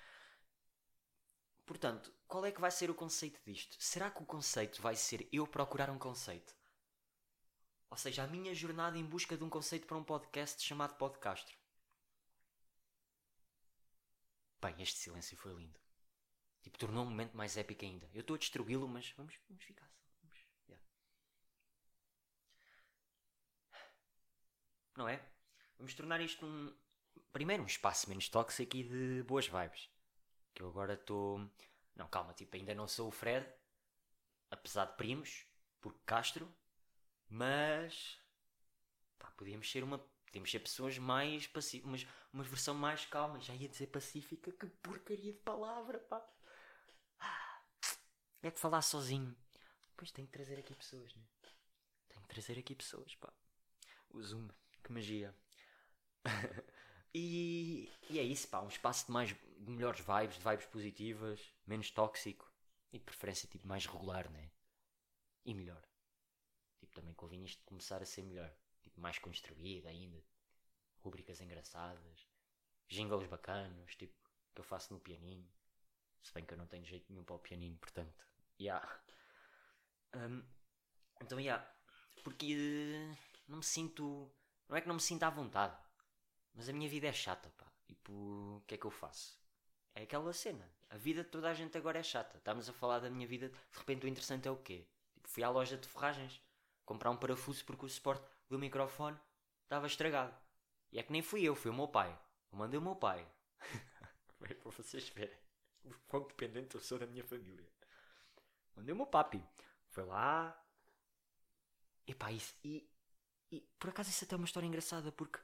Portanto, 1.66 2.14
qual 2.28 2.46
é 2.46 2.52
que 2.52 2.60
vai 2.60 2.72
ser 2.72 2.90
o 2.90 2.96
conceito 2.96 3.40
disto? 3.46 3.78
Será 3.80 4.12
que 4.12 4.22
o 4.22 4.26
conceito 4.26 4.82
vai 4.82 4.96
ser 4.96 5.28
eu 5.32 5.48
procurar 5.48 5.90
um 5.90 5.98
conceito? 5.98 6.54
Ou 7.90 7.98
seja, 7.98 8.24
a 8.24 8.28
minha 8.28 8.54
jornada 8.54 8.98
em 8.98 9.06
busca 9.06 9.38
de 9.38 9.44
um 9.44 9.50
conceito 9.50 9.88
para 9.88 9.98
um 9.98 10.04
podcast 10.04 10.62
chamado 10.62 10.96
Podcastro. 10.96 11.56
Bem, 14.62 14.76
este 14.82 14.98
silêncio 14.98 15.38
foi 15.38 15.54
lindo. 15.54 15.80
Tipo, 16.62 16.78
tornou 16.78 17.06
um 17.06 17.10
momento 17.10 17.36
mais 17.36 17.56
épico 17.58 17.86
ainda. 17.86 18.10
Eu 18.14 18.22
estou 18.22 18.36
a 18.36 18.40
destruí-lo, 18.40 18.88
mas 18.88 19.12
vamos, 19.12 19.38
vamos 19.48 19.64
ficar 19.64 19.88
só. 19.90 20.02
Vamos, 20.22 20.38
yeah. 20.68 20.86
Não 24.96 25.08
é? 25.08 25.33
Vamos 25.84 25.96
tornar 25.96 26.22
isto 26.22 26.46
um. 26.46 26.74
Primeiro, 27.34 27.62
um 27.62 27.66
espaço 27.66 28.08
menos 28.08 28.30
tóxico 28.30 28.78
e 28.78 28.84
de 28.84 29.22
boas 29.24 29.48
vibes. 29.48 29.90
Que 30.54 30.64
eu 30.64 30.70
agora 30.70 30.94
estou. 30.94 31.46
Não, 31.94 32.08
calma, 32.08 32.34
tipo, 32.34 32.56
ainda 32.56 32.74
não 32.74 32.88
sou 32.88 33.10
o 33.10 33.12
Fred, 33.12 33.46
apesar 34.50 34.86
de 34.86 34.96
primos, 34.96 35.46
por 35.82 35.94
Castro, 36.06 36.50
mas. 37.28 38.18
Pá, 39.20 39.30
podíamos 39.32 39.70
ser 39.70 39.84
uma. 39.84 40.00
Podíamos 40.26 40.50
ser 40.50 40.62
pessoas 40.62 40.98
mais 40.98 41.48
pacíficas, 41.48 42.08
uma 42.32 42.44
versão 42.46 42.74
mais 42.74 43.06
calma. 43.06 43.42
Já 43.42 43.54
ia 43.54 43.68
dizer 43.68 43.88
pacífica, 43.88 44.54
que 44.54 44.66
porcaria 44.66 45.34
de 45.34 45.40
palavra, 45.40 46.00
pá. 46.00 46.26
É 48.42 48.50
de 48.50 48.58
falar 48.58 48.84
sozinho. 48.84 49.36
Depois 49.90 50.12
tenho 50.12 50.30
que 50.30 50.34
trazer 50.34 50.58
aqui 50.58 50.74
pessoas, 50.74 51.14
né? 51.14 51.24
Tenho 52.08 52.22
que 52.22 52.30
trazer 52.30 52.58
aqui 52.58 52.74
pessoas, 52.74 53.14
pá. 53.16 53.34
O 54.12 54.24
Zoom, 54.24 54.48
que 54.82 54.90
magia. 54.90 55.36
e, 57.14 57.92
e 58.10 58.20
é 58.20 58.24
isso, 58.24 58.48
pá. 58.48 58.62
Um 58.62 58.68
espaço 58.68 59.06
de 59.06 59.12
mais 59.12 59.30
de 59.30 59.72
melhores 59.72 60.00
vibes, 60.00 60.38
de 60.38 60.44
vibes 60.44 60.66
positivas, 60.66 61.54
menos 61.66 61.90
tóxico 61.92 62.52
e 62.92 63.00
de 63.00 63.04
preferência 63.04 63.48
tipo 63.48 63.68
mais 63.68 63.86
regular, 63.86 64.30
né? 64.30 64.52
E 65.46 65.54
melhor. 65.54 65.84
Tipo, 66.80 66.94
também 66.94 67.14
convinha 67.14 67.46
isto 67.46 67.64
começar 67.64 68.02
a 68.02 68.06
ser 68.06 68.24
melhor. 68.24 68.54
Tipo, 68.82 69.00
mais 69.00 69.18
construído 69.20 69.88
ainda. 69.88 70.24
Rubricas 71.00 71.42
engraçadas. 71.42 72.28
jingles 72.88 73.28
bacanos, 73.28 73.96
tipo, 73.96 74.14
que 74.54 74.62
eu 74.62 74.64
faço 74.64 74.94
no 74.94 75.00
pianinho. 75.00 75.50
Se 76.22 76.34
bem 76.34 76.46
que 76.46 76.54
eu 76.54 76.58
não 76.58 76.68
tenho 76.68 76.86
jeito 76.86 77.12
nenhum 77.12 77.24
para 77.24 77.36
o 77.36 77.40
pianinho, 77.40 77.78
portanto, 77.78 78.14
yeah. 78.60 79.02
Um, 80.16 80.44
então, 81.22 81.40
yeah, 81.40 81.66
porque 82.24 82.56
uh, 82.56 83.18
não 83.48 83.58
me 83.58 83.64
sinto. 83.64 84.32
Não 84.70 84.78
é 84.78 84.82
que 84.82 84.88
não 84.88 84.96
me 84.96 85.02
sinto 85.02 85.24
à 85.24 85.30
vontade, 85.30 85.78
mas 86.54 86.70
a 86.70 86.74
minha 86.74 86.90
vida 86.90 87.08
é 87.08 87.14
chata, 87.14 87.50
pá. 87.58 87.66
Tipo, 87.88 88.12
o 88.12 88.64
que 88.68 88.76
é 88.76 88.78
que 88.78 88.86
eu 88.86 88.92
faço? 88.92 89.40
É 89.96 90.04
aquela 90.04 90.34
cena. 90.34 90.70
A 90.90 90.98
vida 90.98 91.24
de 91.24 91.30
toda 91.30 91.50
a 91.50 91.54
gente 91.54 91.78
agora 91.78 92.00
é 92.00 92.04
chata. 92.04 92.38
Estamos 92.38 92.70
a 92.70 92.74
falar 92.74 93.00
da 93.00 93.10
minha 93.10 93.28
vida, 93.28 93.50
de 93.50 93.78
repente 93.78 94.06
o 94.06 94.10
interessante 94.10 94.48
é 94.48 94.52
o 94.52 94.58
quê? 94.58 94.86
Tipo, 95.14 95.30
fui 95.30 95.44
à 95.44 95.50
loja 95.50 95.78
de 95.78 95.88
ferragens 95.88 96.42
comprar 96.86 97.12
um 97.12 97.18
parafuso 97.18 97.64
porque 97.66 97.86
o 97.86 97.90
suporte 97.90 98.26
do 98.50 98.60
microfone 98.60 99.18
estava 99.64 99.88
estragado. 99.88 100.36
E 100.92 101.00
é 101.00 101.04
que 101.04 101.12
nem 101.12 101.22
fui 101.22 101.44
eu, 101.44 101.56
foi 101.56 101.72
o 101.72 101.74
meu 101.74 101.88
pai. 101.88 102.18
Eu 102.52 102.58
mandei 102.58 102.78
o 102.78 102.82
meu 102.82 102.96
pai. 102.96 103.28
Foi 104.38 104.54
para 104.54 104.72
vocês 104.72 105.08
verem 105.10 105.38
o 105.86 105.94
quão 106.08 106.28
dependente 106.28 106.76
eu 106.76 106.82
sou 106.82 107.00
da 107.00 107.08
minha 107.08 107.24
família. 107.24 107.66
Mandei 108.76 108.94
o 108.94 108.96
meu 108.96 109.08
papi. 109.08 109.44
Foi 109.90 110.04
lá. 110.04 110.56
E 112.06 112.14
pá, 112.14 112.32
isso. 112.32 112.54
E, 112.64 112.88
e 113.52 113.62
por 113.80 113.90
acaso 113.90 114.10
isso 114.10 114.24
até 114.26 114.36
é 114.36 114.38
uma 114.38 114.46
história 114.46 114.68
engraçada 114.68 115.12
porque. 115.12 115.40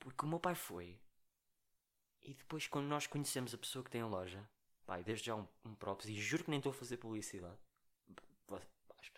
Porque 0.00 0.24
o 0.24 0.28
meu 0.28 0.40
pai 0.40 0.56
foi. 0.56 0.98
E 2.22 2.34
depois, 2.34 2.66
quando 2.66 2.86
nós 2.86 3.06
conhecemos 3.06 3.54
a 3.54 3.58
pessoa 3.58 3.84
que 3.84 3.90
tem 3.90 4.00
a 4.00 4.06
loja, 4.06 4.46
pá, 4.84 5.00
desde 5.00 5.26
já 5.26 5.36
um, 5.36 5.46
um 5.64 5.76
e 6.06 6.20
juro 6.20 6.44
que 6.44 6.50
nem 6.50 6.58
estou 6.58 6.70
a 6.70 6.74
fazer 6.74 6.96
publicidade. 6.96 7.58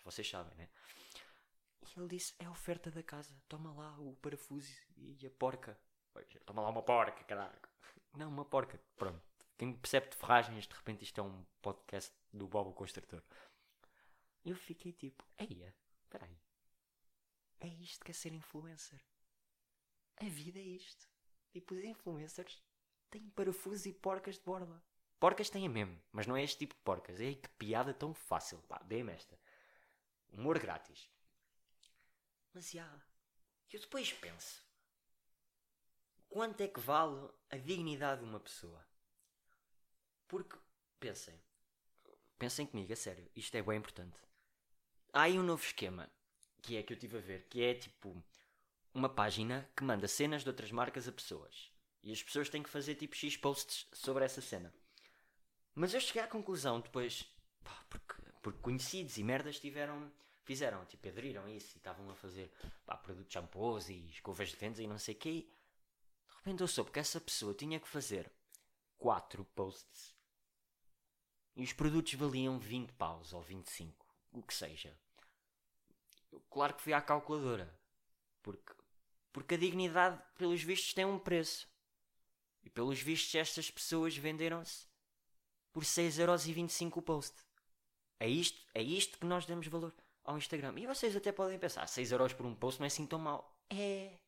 Vocês 0.04 0.28
sabem, 0.28 0.54
né? 0.56 0.68
E 1.82 1.98
ele 1.98 2.08
disse: 2.08 2.34
É 2.38 2.44
a 2.44 2.50
oferta 2.50 2.90
da 2.90 3.02
casa, 3.02 3.34
toma 3.48 3.72
lá 3.72 3.98
o 4.00 4.14
parafuso 4.16 4.68
e 4.96 5.26
a 5.26 5.30
porca. 5.30 5.78
Toma 6.44 6.62
lá 6.62 6.68
uma 6.68 6.82
porca, 6.82 7.22
caralho. 7.24 7.58
Não, 8.14 8.28
uma 8.28 8.44
porca. 8.44 8.80
Pronto. 8.96 9.22
Quem 9.56 9.72
percebe 9.74 10.10
de 10.10 10.16
ferragens, 10.16 10.66
de 10.66 10.74
repente 10.74 11.04
isto 11.04 11.20
é 11.20 11.22
um 11.22 11.44
podcast 11.60 12.12
do 12.32 12.48
Bob 12.48 12.70
o 12.70 12.72
Construtor. 12.72 13.22
Eu 14.44 14.56
fiquei 14.56 14.92
tipo: 14.92 15.24
Eia, 15.38 15.74
peraí. 16.10 16.36
É 17.60 17.68
isto 17.68 18.04
que 18.04 18.10
é 18.10 18.14
ser 18.14 18.32
influencer. 18.32 19.00
A 20.22 20.28
vida 20.28 20.60
é 20.60 20.62
isto. 20.62 21.08
Tipo, 21.50 21.74
os 21.74 21.82
influencers 21.82 22.62
têm 23.10 23.28
parafusos 23.30 23.86
e 23.86 23.92
porcas 23.92 24.36
de 24.36 24.44
borla. 24.44 24.80
Porcas 25.18 25.50
têm 25.50 25.68
mesmo, 25.68 26.00
mas 26.12 26.28
não 26.28 26.36
é 26.36 26.44
este 26.44 26.58
tipo 26.58 26.76
de 26.76 26.80
porcas. 26.82 27.20
É 27.20 27.34
que 27.34 27.48
piada 27.58 27.92
tão 27.92 28.14
fácil. 28.14 28.62
Pá, 28.68 28.80
dê-me 28.84 29.12
esta. 29.12 29.36
Humor 30.30 30.60
grátis. 30.60 31.10
Mas 32.54 32.70
já. 32.70 32.88
Eu 33.72 33.80
depois 33.80 34.12
penso. 34.12 34.64
Quanto 36.28 36.60
é 36.60 36.68
que 36.68 36.80
vale 36.80 37.28
a 37.50 37.56
dignidade 37.56 38.20
de 38.20 38.28
uma 38.28 38.38
pessoa? 38.38 38.86
Porque, 40.28 40.56
pensem. 41.00 41.38
Pensem 42.38 42.64
comigo, 42.64 42.92
a 42.92 42.96
sério. 42.96 43.28
Isto 43.34 43.56
é 43.56 43.62
bem 43.62 43.78
importante. 43.78 44.16
Há 45.12 45.22
aí 45.22 45.36
um 45.36 45.42
novo 45.42 45.64
esquema. 45.64 46.08
Que 46.62 46.76
é 46.76 46.82
que 46.82 46.92
eu 46.92 46.94
estive 46.94 47.18
a 47.18 47.20
ver. 47.20 47.48
Que 47.48 47.62
é 47.64 47.74
tipo. 47.74 48.22
Uma 48.94 49.08
página 49.08 49.68
que 49.76 49.84
manda 49.84 50.06
cenas 50.06 50.42
de 50.42 50.48
outras 50.48 50.70
marcas 50.70 51.08
a 51.08 51.12
pessoas. 51.12 51.70
E 52.02 52.12
as 52.12 52.22
pessoas 52.22 52.48
têm 52.48 52.62
que 52.62 52.68
fazer 52.68 52.94
tipo 52.94 53.16
X 53.16 53.36
posts 53.36 53.86
sobre 53.92 54.24
essa 54.24 54.40
cena. 54.40 54.72
Mas 55.74 55.94
eu 55.94 56.00
cheguei 56.00 56.22
à 56.22 56.26
conclusão 56.26 56.80
depois. 56.80 57.24
Pá, 57.64 57.84
porque, 57.88 58.14
porque 58.42 58.60
conhecidos 58.60 59.16
e 59.16 59.22
merdas 59.22 59.58
tiveram 59.58 60.10
fizeram, 60.44 60.84
tipo, 60.86 61.08
aderiram 61.08 61.48
isso 61.48 61.76
e 61.76 61.78
estavam 61.78 62.10
a 62.10 62.14
fazer 62.14 62.52
pá, 62.84 62.96
produtos 62.96 63.32
shampoos 63.32 63.88
e 63.88 64.08
escovas 64.08 64.50
de 64.50 64.56
dentes 64.56 64.80
e 64.80 64.86
não 64.86 64.98
sei 64.98 65.14
o 65.14 65.18
quê. 65.18 65.48
De 66.28 66.36
repente 66.36 66.60
eu 66.60 66.68
soube 66.68 66.90
que 66.90 66.98
essa 66.98 67.20
pessoa 67.20 67.54
tinha 67.54 67.78
que 67.78 67.88
fazer 67.88 68.30
4 68.98 69.44
posts 69.54 70.14
e 71.54 71.62
os 71.62 71.72
produtos 71.72 72.14
valiam 72.14 72.58
20 72.58 72.92
paus 72.92 73.32
ou 73.32 73.42
25, 73.42 74.06
o 74.32 74.42
que 74.42 74.54
seja. 74.54 74.98
Claro 76.50 76.74
que 76.74 76.82
fui 76.82 76.92
à 76.92 77.00
calculadora, 77.00 77.78
porque, 78.42 78.72
porque 79.32 79.54
a 79.54 79.58
dignidade, 79.58 80.22
pelos 80.36 80.62
vistos, 80.62 80.92
tem 80.92 81.04
um 81.04 81.18
preço. 81.18 81.68
E 82.62 82.70
pelos 82.70 83.00
vistos, 83.00 83.34
estas 83.34 83.70
pessoas 83.70 84.16
venderam-se 84.16 84.86
por 85.72 85.84
6,25€ 85.84 86.96
o 86.96 87.02
post. 87.02 87.36
É 88.20 88.28
isto, 88.28 88.60
é 88.74 88.82
isto 88.82 89.18
que 89.18 89.26
nós 89.26 89.46
damos 89.46 89.66
valor 89.66 89.92
ao 90.22 90.36
Instagram. 90.36 90.74
E 90.78 90.86
vocês 90.86 91.16
até 91.16 91.32
podem 91.32 91.58
pensar, 91.58 91.86
6 91.86 92.12
euros 92.12 92.32
por 92.32 92.46
um 92.46 92.54
post 92.54 92.78
não 92.78 92.84
é 92.84 92.88
assim 92.88 93.06
tão 93.06 93.18
mal. 93.18 93.58
É. 93.70 94.18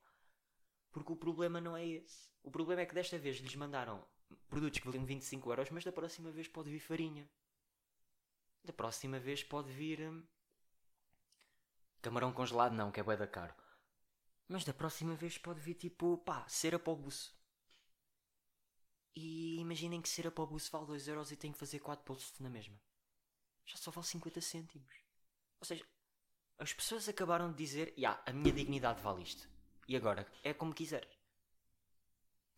Porque 0.90 1.12
o 1.12 1.16
problema 1.16 1.60
não 1.60 1.76
é 1.76 1.86
esse. 1.86 2.28
O 2.42 2.50
problema 2.50 2.82
é 2.82 2.86
que 2.86 2.94
desta 2.94 3.18
vez 3.18 3.36
lhes 3.36 3.54
mandaram 3.54 4.04
produtos 4.48 4.80
que 4.80 4.86
valiam 4.86 5.04
25 5.04 5.50
euros, 5.50 5.70
mas 5.70 5.84
da 5.84 5.92
próxima 5.92 6.30
vez 6.30 6.48
pode 6.48 6.70
vir 6.70 6.80
farinha. 6.80 7.28
Da 8.64 8.72
próxima 8.72 9.18
vez 9.18 9.44
pode 9.44 9.70
vir. 9.70 10.00
Hum, 10.00 10.26
camarão 12.00 12.32
congelado, 12.32 12.72
não, 12.74 12.90
que 12.90 13.00
é 13.00 13.02
bué 13.02 13.16
da 13.16 13.26
caro. 13.26 13.54
Mas 14.48 14.64
da 14.64 14.74
próxima 14.74 15.14
vez 15.14 15.38
pode 15.38 15.60
vir 15.60 15.74
tipo, 15.74 16.18
pá, 16.18 16.46
cera 16.48 16.78
para 16.78 16.92
o 16.92 16.96
buço. 16.96 17.34
E 19.16 19.56
imaginem 19.58 20.02
que 20.02 20.08
cera 20.08 20.30
para 20.30 20.44
o 20.44 20.46
buço 20.46 20.70
vale 20.70 20.86
2 20.86 21.08
euros 21.08 21.30
e 21.30 21.36
tem 21.36 21.52
que 21.52 21.58
fazer 21.58 21.78
4 21.78 22.04
posts 22.04 22.40
na 22.40 22.50
mesma. 22.50 22.78
Já 23.64 23.76
só 23.76 23.90
vale 23.90 24.06
50 24.06 24.40
cêntimos. 24.40 24.94
Ou 25.60 25.66
seja, 25.66 25.86
as 26.58 26.72
pessoas 26.72 27.08
acabaram 27.08 27.50
de 27.50 27.56
dizer: 27.56 27.94
yeah, 27.96 28.22
a 28.26 28.32
minha 28.32 28.52
dignidade 28.52 29.00
vale 29.02 29.22
isto. 29.22 29.48
E 29.88 29.96
agora, 29.96 30.26
é 30.42 30.52
como 30.52 30.74
quiseres. 30.74 31.18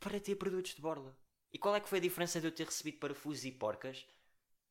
Para 0.00 0.20
ter 0.20 0.36
produtos 0.36 0.74
de 0.74 0.82
borla. 0.82 1.16
E 1.52 1.58
qual 1.58 1.74
é 1.74 1.80
que 1.80 1.88
foi 1.88 1.98
a 1.98 2.02
diferença 2.02 2.40
de 2.40 2.46
eu 2.46 2.52
ter 2.52 2.66
recebido 2.66 2.98
parafusos 2.98 3.44
e 3.44 3.52
porcas? 3.52 4.06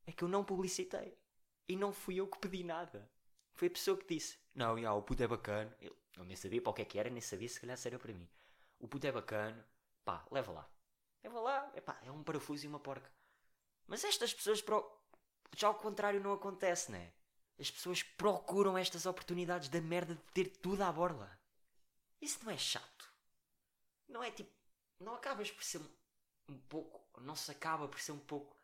É 0.05 0.11
que 0.11 0.23
eu 0.23 0.27
não 0.27 0.43
publicitei. 0.43 1.17
E 1.67 1.75
não 1.75 1.91
fui 1.91 2.17
eu 2.17 2.27
que 2.27 2.37
pedi 2.37 2.63
nada. 2.63 3.09
Foi 3.53 3.67
a 3.67 3.71
pessoa 3.71 3.97
que 3.97 4.13
disse: 4.13 4.37
Não, 4.53 4.77
yeah, 4.77 4.95
o 4.97 5.01
puto 5.01 5.23
é 5.23 5.27
bacana. 5.27 5.75
Eu, 5.81 5.95
eu 6.17 6.25
nem 6.25 6.35
sabia 6.35 6.61
para 6.61 6.71
o 6.71 6.73
que 6.73 6.81
é 6.81 6.85
que 6.85 6.99
era, 6.99 7.09
nem 7.09 7.21
sabia 7.21 7.49
se 7.49 7.59
calhar 7.59 7.77
seria 7.77 7.99
para 7.99 8.13
mim. 8.13 8.27
O 8.79 8.87
puto 8.87 9.07
é 9.07 9.11
bacana. 9.11 9.65
Pá, 10.03 10.25
leva 10.31 10.51
lá. 10.51 10.69
Leva 11.23 11.39
lá. 11.39 11.71
Epá, 11.75 11.99
é 12.03 12.11
um 12.11 12.23
parafuso 12.23 12.65
e 12.65 12.67
uma 12.67 12.79
porca. 12.79 13.11
Mas 13.87 14.03
estas 14.03 14.33
pessoas, 14.33 14.61
pro... 14.61 14.85
já 15.55 15.67
ao 15.67 15.75
contrário, 15.75 16.21
não 16.21 16.33
acontece, 16.33 16.91
né? 16.91 17.13
As 17.59 17.71
pessoas 17.71 18.03
procuram 18.03 18.77
estas 18.77 19.05
oportunidades 19.05 19.69
da 19.69 19.81
merda 19.81 20.15
de 20.15 20.21
ter 20.33 20.45
tudo 20.57 20.83
à 20.83 20.91
borla. 20.91 21.39
Isso 22.21 22.43
não 22.43 22.51
é 22.51 22.57
chato. 22.57 23.13
Não 24.07 24.23
é 24.23 24.31
tipo. 24.31 24.51
Não 24.99 25.15
acabas 25.15 25.51
por 25.51 25.63
ser 25.63 25.81
um 26.49 26.57
pouco. 26.69 27.21
Não 27.21 27.35
se 27.35 27.49
acaba 27.51 27.87
por 27.87 27.99
ser 27.99 28.11
um 28.11 28.19
pouco 28.19 28.55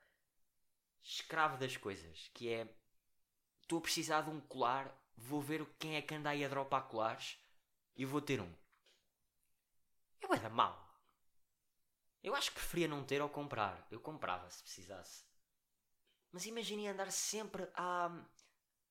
escravo 1.02 1.58
das 1.58 1.78
coisas. 1.78 2.30
Que 2.34 2.50
é. 2.50 2.68
Estou 3.62 3.80
a 3.80 3.82
precisar 3.82 4.22
de 4.22 4.30
um 4.30 4.42
colar. 4.42 4.96
Vou 5.16 5.42
ver 5.42 5.66
quem 5.80 5.96
é 5.96 6.02
que 6.02 6.14
anda 6.14 6.30
aí 6.30 6.44
a 6.44 6.50
dropar 6.50 6.88
colares. 6.88 7.38
E 8.02 8.06
vou 8.06 8.20
ter 8.20 8.42
um. 8.42 8.52
Eu 10.20 10.34
era 10.34 10.50
mal. 10.50 10.76
Eu 12.24 12.34
acho 12.34 12.50
que 12.50 12.56
preferia 12.56 12.88
não 12.88 13.04
ter 13.04 13.22
ou 13.22 13.30
comprar. 13.30 13.88
Eu 13.92 14.00
comprava 14.00 14.50
se 14.50 14.64
precisasse. 14.64 15.24
Mas 16.32 16.48
imaginem 16.48 16.90
andar 16.90 17.12
sempre 17.12 17.70
a 17.76 18.10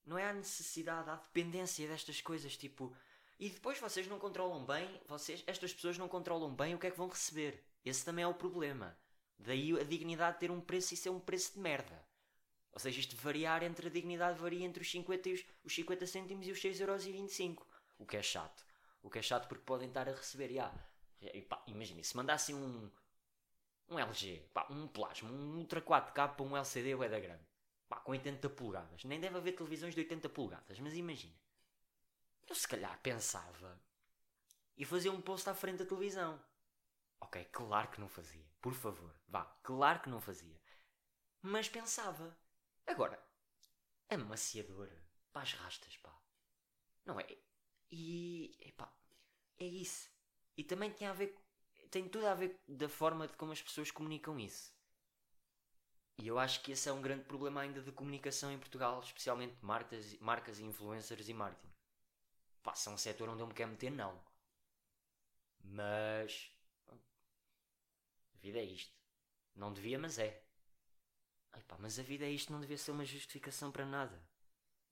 não 0.07 0.16
é 0.16 0.29
a 0.29 0.33
necessidade, 0.33 1.11
a 1.11 1.16
dependência 1.16 1.88
destas 1.88 2.20
coisas, 2.20 2.57
tipo. 2.57 2.96
E 3.37 3.51
depois 3.51 3.81
vocês 3.81 4.07
não 4.07 4.16
controlam 4.16 4.64
bem, 4.64 5.03
vocês, 5.09 5.42
estas 5.44 5.75
pessoas 5.75 5.99
não 5.99 6.07
controlam 6.07 6.55
bem 6.55 6.77
o 6.77 6.79
que 6.79 6.87
é 6.87 6.90
que 6.92 6.96
vão 6.96 7.09
receber. 7.09 7.64
Esse 7.85 8.05
também 8.05 8.23
é 8.23 8.29
o 8.29 8.35
problema. 8.35 8.96
Daí 9.37 9.77
a 9.77 9.83
dignidade 9.83 10.38
ter 10.38 10.53
um 10.53 10.61
preço 10.61 10.94
e 10.94 10.96
ser 10.96 11.11
um 11.11 11.18
preço 11.18 11.55
de 11.55 11.59
merda. 11.59 12.01
Ou 12.70 12.79
seja, 12.79 13.01
isto 13.01 13.16
variar 13.16 13.64
entre 13.64 13.88
a 13.88 13.90
dignidade 13.90 14.38
varia 14.38 14.64
entre 14.64 14.85
os 14.85 14.90
50, 14.92 15.29
e 15.29 15.33
os, 15.33 15.44
os 15.64 15.75
50 15.75 16.07
cêntimos 16.07 16.46
e 16.46 16.53
os 16.53 16.61
6,25€. 16.61 17.66
O 17.99 18.07
que 18.07 18.16
é 18.16 18.23
chato. 18.23 18.69
O 19.02 19.10
que 19.10 19.18
é 19.18 19.22
chato 19.22 19.48
porque 19.48 19.64
podem 19.64 19.88
estar 19.88 20.08
a 20.08 20.12
receber. 20.12 20.50
Yeah. 20.50 20.74
Imaginem, 21.66 22.02
se 22.02 22.16
mandassem 22.16 22.54
um, 22.54 22.90
um 23.88 23.98
LG, 23.98 24.48
pá, 24.54 24.66
um 24.70 24.88
plasma, 24.88 25.30
um 25.30 25.58
Ultra 25.58 25.82
4K 25.82 26.34
para 26.34 26.42
um 26.42 26.56
LCD 26.56 26.92
é 26.92 27.08
da 27.08 27.20
grande 27.20 27.50
pá, 27.90 27.96
com 28.00 28.12
80 28.12 28.48
polegadas. 28.50 29.04
Nem 29.04 29.20
deve 29.20 29.36
haver 29.36 29.52
televisões 29.52 29.94
de 29.94 30.00
80 30.00 30.28
polegadas, 30.30 30.78
mas 30.78 30.94
imagina. 30.94 31.36
Eu 32.48 32.54
se 32.54 32.66
calhar 32.66 32.98
pensava 33.02 33.78
e 34.76 34.84
fazia 34.84 35.12
um 35.12 35.20
post 35.20 35.50
à 35.50 35.54
frente 35.54 35.78
da 35.78 35.84
televisão. 35.84 36.42
Ok, 37.20 37.44
claro 37.46 37.88
que 37.88 38.00
não 38.00 38.08
fazia. 38.08 38.48
Por 38.62 38.72
favor, 38.72 39.14
vá, 39.28 39.44
claro 39.62 40.00
que 40.00 40.08
não 40.08 40.20
fazia. 40.20 40.58
Mas 41.42 41.68
pensava. 41.68 42.36
Agora, 42.86 43.22
amaciador 44.08 44.88
para 45.32 45.42
as 45.42 45.52
rastas, 45.54 45.96
pá. 45.98 46.16
Não 47.04 47.18
é? 47.18 47.26
E, 47.90 48.57
epá, 48.61 48.92
é 49.59 49.64
isso. 49.66 50.09
E 50.57 50.64
também 50.64 50.92
tem 50.92 51.09
a 51.09 51.12
ver, 51.12 51.37
tem 51.90 52.09
tudo 52.09 52.26
a 52.26 52.35
ver 52.35 52.59
da 52.68 52.88
forma 52.88 53.26
de 53.26 53.35
como 53.35 53.53
as 53.53 53.62
pessoas 53.62 53.90
comunicam 53.90 54.38
isso. 54.38 54.72
E 56.18 56.29
eu 56.29 56.38
acho 56.38 56.62
que 56.62 56.72
esse 56.72 56.88
é 56.88 56.92
um 56.92 57.00
grande 57.00 57.24
problema 57.24 57.62
ainda 57.62 57.81
de 57.81 57.90
comunicação 57.92 58.53
em 58.53 58.59
Portugal, 58.59 59.00
especialmente 59.00 59.57
marcas, 59.62 60.18
marcas 60.20 60.61
influencers 60.61 61.29
e 61.29 61.35
marketing. 61.35 61.72
Pá, 62.62 62.74
é 62.87 62.90
um 62.90 62.98
setor 62.98 63.29
onde 63.29 63.42
eu 63.42 63.46
me 63.46 63.55
quero 63.55 63.70
meter, 63.70 63.90
não. 63.90 64.20
Mas. 65.64 66.50
A 66.88 68.38
vida 68.38 68.59
é 68.59 68.64
isto. 68.64 68.94
Não 69.55 69.72
devia, 69.72 69.98
mas 69.98 70.18
é. 70.18 70.42
Ai 71.53 71.62
pá, 71.62 71.76
mas 71.79 71.98
a 71.98 72.03
vida 72.03 72.24
é 72.24 72.31
isto, 72.31 72.53
não 72.53 72.61
devia 72.61 72.79
ser 72.79 72.90
uma 72.92 73.05
justificação 73.05 73.72
para 73.72 73.87
nada. 73.87 74.22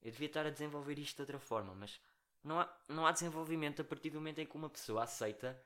Eu 0.01 0.11
devia 0.11 0.27
estar 0.27 0.45
a 0.45 0.49
desenvolver 0.49 0.97
isto 0.97 1.17
de 1.17 1.21
outra 1.21 1.39
forma, 1.39 1.73
mas 1.75 1.99
não 2.43 2.59
há, 2.59 2.77
não 2.87 3.05
há 3.05 3.11
desenvolvimento 3.11 3.81
a 3.81 3.85
partir 3.85 4.09
do 4.09 4.19
momento 4.19 4.39
em 4.39 4.45
que 4.45 4.55
uma 4.55 4.69
pessoa 4.69 5.03
aceita 5.03 5.61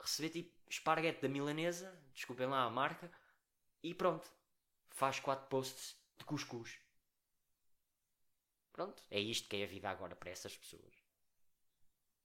receber 0.00 0.30
tipo 0.30 0.54
esparguete 0.68 1.22
da 1.22 1.28
milanesa, 1.28 1.98
desculpem 2.12 2.46
lá 2.46 2.64
a 2.64 2.70
marca, 2.70 3.10
e 3.82 3.94
pronto. 3.94 4.30
Faz 4.90 5.18
quatro 5.18 5.46
posts 5.48 5.96
de 6.16 6.24
cuscuz. 6.24 6.78
Pronto, 8.72 9.02
é 9.10 9.20
isto 9.20 9.48
que 9.48 9.56
é 9.56 9.64
a 9.64 9.68
vida 9.68 9.88
agora 9.88 10.16
para 10.16 10.30
essas 10.30 10.56
pessoas. 10.56 10.94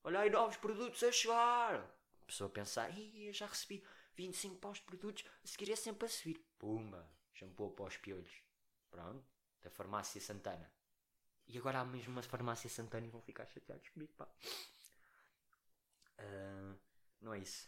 Olha 0.04 0.22
aí 0.22 0.30
novos 0.30 0.58
produtos 0.58 1.04
a 1.04 1.12
chegar. 1.12 1.76
A 2.22 2.26
pessoa 2.26 2.50
pensar, 2.50 2.96
eu 2.98 3.34
já 3.34 3.48
recebi 3.48 3.84
25 4.16 4.58
paus 4.58 4.78
de 4.78 4.84
produtos, 4.84 5.26
a 5.44 5.48
seguir 5.48 5.72
é 5.72 5.76
sempre 5.76 6.06
a 6.06 6.10
subir. 6.10 6.44
Pumba, 6.58 7.10
shampoo 7.34 7.72
para 7.72 7.86
os 7.86 7.98
piolhos. 7.98 8.44
Pronto, 8.90 9.26
da 9.62 9.70
farmácia 9.70 10.20
Santana. 10.22 10.72
E 11.50 11.58
agora 11.58 11.80
há 11.80 11.86
mesmo 11.86 12.12
uma 12.12 12.22
farmácia 12.22 12.70
Santana 12.70 13.08
e 13.08 13.10
vão 13.10 13.22
ficar 13.22 13.46
chateados 13.48 13.90
comigo, 13.90 14.14
pá. 14.14 14.28
Uh, 16.20 16.78
não 17.20 17.34
é 17.34 17.40
isso. 17.40 17.68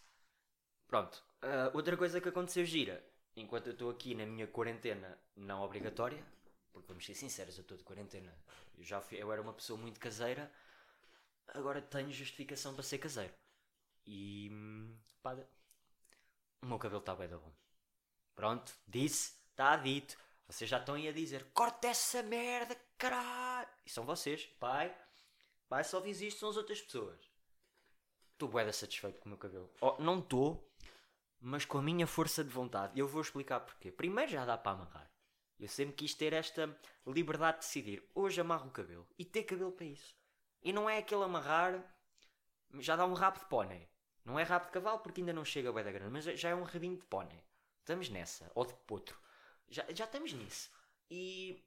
Pronto. 0.87 1.23
Uh, 1.41 1.75
outra 1.75 1.97
coisa 1.97 2.21
que 2.21 2.29
aconteceu 2.29 2.63
gira. 2.63 3.03
Enquanto 3.35 3.67
eu 3.67 3.73
estou 3.73 3.89
aqui 3.89 4.13
na 4.13 4.25
minha 4.25 4.45
quarentena 4.45 5.17
não 5.35 5.63
obrigatória, 5.63 6.23
porque 6.71 6.87
vamos 6.87 7.05
ser 7.05 7.15
sinceros, 7.15 7.57
eu 7.57 7.61
estou 7.61 7.77
de 7.77 7.83
quarentena. 7.83 8.31
Eu, 8.77 8.83
já 8.83 9.01
fui, 9.01 9.17
eu 9.17 9.31
era 9.31 9.41
uma 9.41 9.53
pessoa 9.53 9.79
muito 9.79 9.99
caseira, 9.99 10.51
agora 11.47 11.81
tenho 11.81 12.11
justificação 12.11 12.73
para 12.73 12.83
ser 12.83 12.99
caseiro. 12.99 13.33
E. 14.05 14.51
pá, 15.23 15.35
o 16.61 16.65
meu 16.67 16.77
cabelo 16.77 16.99
está 16.99 17.15
bem 17.15 17.27
da 17.27 17.37
bom. 17.37 17.51
Pronto, 18.35 18.75
disse, 18.87 19.33
está 19.49 19.75
dito. 19.75 20.17
Vocês 20.51 20.69
já 20.69 20.77
estão 20.77 20.95
aí 20.95 21.07
a 21.07 21.13
dizer: 21.13 21.45
corta 21.53 21.87
essa 21.87 22.21
merda, 22.21 22.75
caralho! 22.97 23.69
E 23.85 23.89
são 23.89 24.05
vocês, 24.05 24.45
pai. 24.59 24.93
Pai 25.69 25.83
só 25.83 26.01
diz 26.01 26.19
isto, 26.19 26.39
são 26.39 26.49
as 26.49 26.57
outras 26.57 26.81
pessoas. 26.81 27.19
Estou 28.33 28.49
bué 28.49 28.69
satisfeito 28.71 29.19
com 29.19 29.27
o 29.27 29.29
meu 29.29 29.37
cabelo. 29.37 29.71
Oh, 29.79 29.95
não 29.99 30.19
estou, 30.19 30.69
mas 31.39 31.63
com 31.63 31.77
a 31.77 31.81
minha 31.81 32.05
força 32.05 32.43
de 32.43 32.49
vontade. 32.49 32.99
Eu 32.99 33.07
vou 33.07 33.21
explicar 33.21 33.61
porquê. 33.61 33.91
Primeiro 33.91 34.29
já 34.29 34.43
dá 34.43 34.57
para 34.57 34.73
amarrar. 34.73 35.09
Eu 35.57 35.69
sempre 35.69 35.95
quis 35.95 36.13
ter 36.13 36.33
esta 36.33 36.77
liberdade 37.05 37.59
de 37.59 37.65
decidir. 37.65 38.03
Hoje 38.13 38.41
amarro 38.41 38.67
o 38.67 38.71
cabelo. 38.71 39.07
E 39.17 39.23
ter 39.23 39.43
cabelo 39.43 39.71
para 39.71 39.85
isso. 39.85 40.17
E 40.61 40.73
não 40.73 40.89
é 40.89 40.97
aquele 40.97 41.23
amarrar. 41.23 41.81
Já 42.79 42.95
dá 42.95 43.05
um 43.05 43.13
rabo 43.13 43.39
de 43.39 43.45
pônei. 43.45 43.87
Não 44.25 44.37
é 44.37 44.43
rabo 44.43 44.65
de 44.65 44.71
cavalo 44.71 44.99
porque 44.99 45.21
ainda 45.21 45.33
não 45.33 45.45
chega 45.45 45.69
a 45.69 45.83
da 45.83 45.91
grande. 45.91 46.11
Mas 46.11 46.25
já 46.25 46.49
é 46.49 46.55
um 46.55 46.63
rabinho 46.63 46.97
de 46.97 47.05
pônei. 47.05 47.43
Estamos 47.79 48.09
nessa. 48.09 48.51
Ou 48.53 48.65
de 48.65 48.73
potro. 48.73 49.17
Já, 49.71 49.85
já 49.91 50.05
estamos 50.05 50.31
nisso. 50.33 50.69
E 51.09 51.63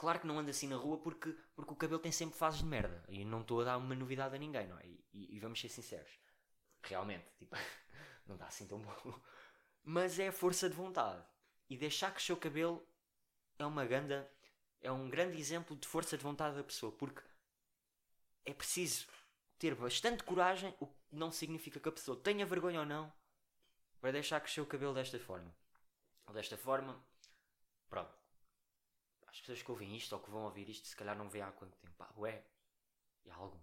Claro 0.00 0.18
que 0.18 0.26
não 0.26 0.38
ando 0.38 0.48
assim 0.48 0.66
na 0.66 0.76
rua 0.76 0.96
porque, 0.96 1.36
porque 1.54 1.74
o 1.74 1.76
cabelo 1.76 2.00
tem 2.00 2.10
sempre 2.10 2.34
fases 2.34 2.60
de 2.60 2.64
merda. 2.64 3.04
E 3.06 3.22
não 3.22 3.42
estou 3.42 3.60
a 3.60 3.64
dar 3.64 3.76
uma 3.76 3.94
novidade 3.94 4.34
a 4.34 4.38
ninguém, 4.38 4.66
não 4.66 4.78
é? 4.78 4.86
E, 4.86 5.04
e, 5.12 5.36
e 5.36 5.38
vamos 5.38 5.60
ser 5.60 5.68
sinceros. 5.68 6.10
Realmente, 6.82 7.26
tipo, 7.38 7.54
não 8.26 8.36
está 8.36 8.46
assim 8.46 8.66
tão 8.66 8.80
bom. 8.80 9.20
Mas 9.84 10.18
é 10.18 10.28
a 10.28 10.32
força 10.32 10.70
de 10.70 10.74
vontade. 10.74 11.22
E 11.68 11.76
deixar 11.76 12.14
que 12.14 12.32
o 12.32 12.36
cabelo 12.38 12.82
é 13.58 13.66
uma 13.66 13.84
ganda, 13.84 14.26
é 14.80 14.90
um 14.90 15.10
grande 15.10 15.38
exemplo 15.38 15.76
de 15.76 15.86
força 15.86 16.16
de 16.16 16.22
vontade 16.22 16.56
da 16.56 16.64
pessoa. 16.64 16.92
Porque 16.92 17.20
é 18.46 18.54
preciso 18.54 19.06
ter 19.58 19.74
bastante 19.74 20.24
coragem, 20.24 20.74
o 20.80 20.86
que 20.86 20.96
não 21.12 21.30
significa 21.30 21.78
que 21.78 21.90
a 21.90 21.92
pessoa 21.92 22.18
tenha 22.18 22.46
vergonha 22.46 22.80
ou 22.80 22.86
não, 22.86 23.12
para 24.00 24.12
deixar 24.12 24.40
crescer 24.40 24.62
o 24.62 24.66
cabelo 24.66 24.94
desta 24.94 25.18
forma. 25.18 25.54
Desta 26.32 26.56
forma, 26.56 27.04
pronto 27.90 28.20
as 29.30 29.38
pessoas 29.40 29.62
que 29.62 29.70
ouvem 29.70 29.96
isto 29.96 30.12
ou 30.12 30.20
que 30.20 30.30
vão 30.30 30.44
ouvir 30.44 30.68
isto, 30.68 30.88
se 30.88 30.96
calhar 30.96 31.16
não 31.16 31.28
vê 31.28 31.40
há 31.40 31.52
quanto 31.52 31.76
tempo. 31.78 31.94
Ah, 32.00 32.12
ué, 32.18 32.44
e 33.24 33.30
há 33.30 33.34
algum. 33.36 33.60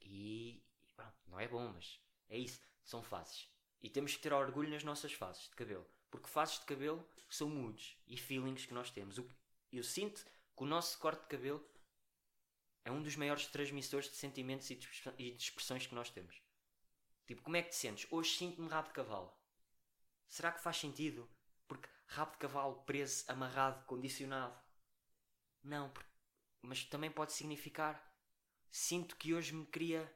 E, 0.00 0.62
e 0.82 0.92
pronto, 0.94 1.16
não 1.28 1.38
é 1.38 1.46
bom, 1.46 1.72
mas 1.72 2.00
é 2.28 2.36
isso, 2.36 2.60
são 2.84 3.02
fases. 3.02 3.48
E 3.80 3.88
temos 3.88 4.16
que 4.16 4.22
ter 4.22 4.32
orgulho 4.32 4.70
nas 4.70 4.82
nossas 4.82 5.12
fases 5.12 5.44
de 5.48 5.54
cabelo. 5.54 5.86
Porque 6.10 6.28
fases 6.28 6.58
de 6.58 6.66
cabelo 6.66 7.08
são 7.30 7.48
moods 7.48 7.96
e 8.06 8.16
feelings 8.16 8.66
que 8.66 8.74
nós 8.74 8.90
temos. 8.90 9.20
Eu 9.72 9.84
sinto 9.84 10.24
que 10.24 10.62
o 10.62 10.66
nosso 10.66 10.98
corte 10.98 11.22
de 11.22 11.28
cabelo 11.28 11.64
é 12.84 12.90
um 12.90 13.02
dos 13.02 13.16
maiores 13.16 13.46
transmissores 13.46 14.08
de 14.08 14.16
sentimentos 14.16 14.68
e 14.70 14.76
de 14.76 15.36
expressões 15.36 15.86
que 15.86 15.94
nós 15.94 16.10
temos. 16.10 16.40
Tipo, 17.26 17.42
como 17.42 17.56
é 17.56 17.62
que 17.62 17.70
te 17.70 17.76
sentes? 17.76 18.06
Hoje 18.10 18.36
sinto-me 18.36 18.68
rabo 18.68 18.88
de 18.88 18.94
cavalo. 18.94 19.32
Será 20.28 20.52
que 20.52 20.62
faz 20.62 20.76
sentido? 20.76 21.28
Porque 21.66 21.88
rabo 22.06 22.32
de 22.32 22.38
cavalo 22.38 22.82
preso, 22.84 23.24
amarrado, 23.28 23.84
condicionado. 23.86 24.54
Não, 25.62 25.92
mas 26.62 26.84
também 26.84 27.10
pode 27.10 27.32
significar 27.32 28.02
sinto 28.70 29.16
que 29.16 29.32
hoje 29.32 29.54
me 29.54 29.64
queria 29.66 30.10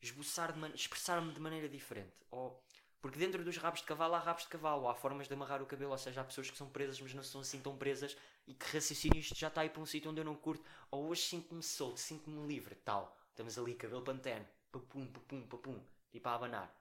esboçar, 0.00 0.54
expressar-me 0.74 1.32
de 1.32 1.40
maneira 1.40 1.68
diferente. 1.68 2.14
Ou 2.30 2.62
porque 3.00 3.18
dentro 3.18 3.44
dos 3.44 3.56
rabos 3.56 3.80
de 3.80 3.86
cavalo 3.86 4.14
há 4.14 4.18
rabos 4.18 4.42
de 4.42 4.48
cavalo, 4.48 4.88
há 4.88 4.94
formas 4.94 5.28
de 5.28 5.34
amarrar 5.34 5.62
o 5.62 5.66
cabelo, 5.66 5.92
ou 5.92 5.98
seja, 5.98 6.20
há 6.20 6.24
pessoas 6.24 6.50
que 6.50 6.56
são 6.56 6.68
presas, 6.68 7.00
mas 7.00 7.14
não 7.14 7.22
são 7.22 7.40
assim 7.40 7.60
tão 7.60 7.76
presas 7.76 8.16
e 8.46 8.54
que 8.54 8.66
raciocínio 8.66 9.18
isto 9.20 9.36
já 9.38 9.48
está 9.48 9.60
aí 9.60 9.70
para 9.70 9.80
um 9.80 9.86
sítio 9.86 10.10
onde 10.10 10.20
eu 10.20 10.24
não 10.24 10.34
curto. 10.34 10.64
Ou 10.90 11.08
hoje 11.08 11.22
sinto-me 11.22 11.62
solto, 11.62 11.98
sinto-me 12.00 12.46
livre, 12.46 12.74
tal. 12.74 13.16
Estamos 13.30 13.56
ali, 13.58 13.74
cabelo 13.74 14.02
pantene, 14.02 14.46
papum, 14.72 15.06
papum, 15.06 15.46
papum, 15.46 15.80
tipo 16.10 16.28
a 16.28 16.34
abanar. 16.34 16.74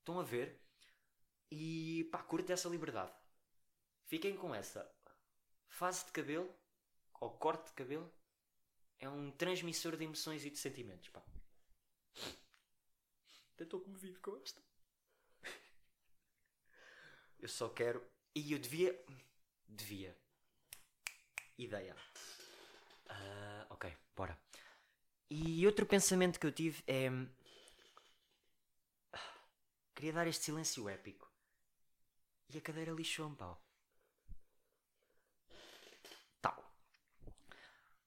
Estão 0.00 0.18
a 0.18 0.22
ver? 0.22 0.60
E 1.50 2.08
pá, 2.12 2.22
curto 2.22 2.50
essa 2.52 2.68
liberdade. 2.68 3.12
Fiquem 4.06 4.36
com 4.36 4.54
essa. 4.54 4.90
Fase 5.68 6.04
de 6.06 6.12
cabelo, 6.12 6.54
ou 7.20 7.30
corte 7.30 7.66
de 7.66 7.72
cabelo, 7.72 8.12
é 8.98 9.08
um 9.08 9.30
transmissor 9.30 9.96
de 9.96 10.04
emoções 10.04 10.44
e 10.44 10.50
de 10.50 10.58
sentimentos, 10.58 11.08
pá. 11.08 11.22
Até 13.54 13.64
estou 13.64 13.80
comovido 13.80 14.20
com 14.20 14.36
esta. 14.36 14.62
Eu 17.38 17.48
só 17.48 17.68
quero. 17.68 18.04
E 18.34 18.52
eu 18.52 18.58
devia. 18.58 19.04
Devia. 19.68 20.16
Ideia. 21.56 21.96
Uh, 23.06 23.66
ok, 23.70 23.96
bora. 24.16 24.36
E 25.30 25.64
outro 25.66 25.86
pensamento 25.86 26.40
que 26.40 26.46
eu 26.46 26.52
tive 26.52 26.82
é. 26.86 27.08
Queria 29.94 30.12
dar 30.12 30.26
este 30.26 30.46
silêncio 30.46 30.88
épico. 30.88 31.30
E 32.48 32.58
a 32.58 32.60
cadeira 32.60 32.92
lixou-me, 32.92 33.36
pau. 33.36 33.62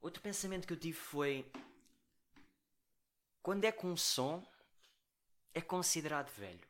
Outro 0.01 0.21
pensamento 0.21 0.67
que 0.67 0.73
eu 0.73 0.79
tive 0.79 0.97
foi: 0.97 1.49
quando 3.41 3.65
é 3.65 3.71
que 3.71 3.85
um 3.85 3.97
som 3.97 4.45
é 5.53 5.61
considerado 5.61 6.29
velho? 6.31 6.67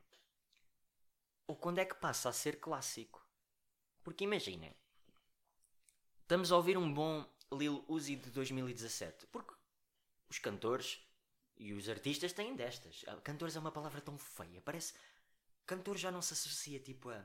Ou 1.46 1.56
quando 1.56 1.80
é 1.80 1.86
que 1.86 1.96
passa 1.96 2.30
a 2.30 2.34
ser 2.34 2.60
clássico? 2.60 3.26
Porque 4.04 4.24
imaginem, 4.24 4.76
estamos 6.22 6.52
a 6.52 6.58
ouvir 6.58 6.78
um 6.78 6.94
bom 6.94 7.26
Lil 7.52 7.84
Uzi 7.88 8.16
de 8.16 8.30
2017. 8.32 9.28
Porque 9.28 9.54
os 10.30 10.40
cantores 10.40 11.02
e 11.58 11.74
os 11.74 11.90
artistas 11.90 12.34
têm 12.34 12.56
destas. 12.56 13.04
Ah, 13.08 13.16
cantores 13.18 13.56
é 13.56 13.60
uma 13.60 13.72
palavra 13.72 14.02
tão 14.02 14.18
feia. 14.18 14.62
Parece. 14.62 14.94
Cantor 15.66 15.98
já 15.98 16.12
não 16.12 16.22
se 16.22 16.34
associa 16.34 16.80
tipo 16.80 17.10
a. 17.10 17.24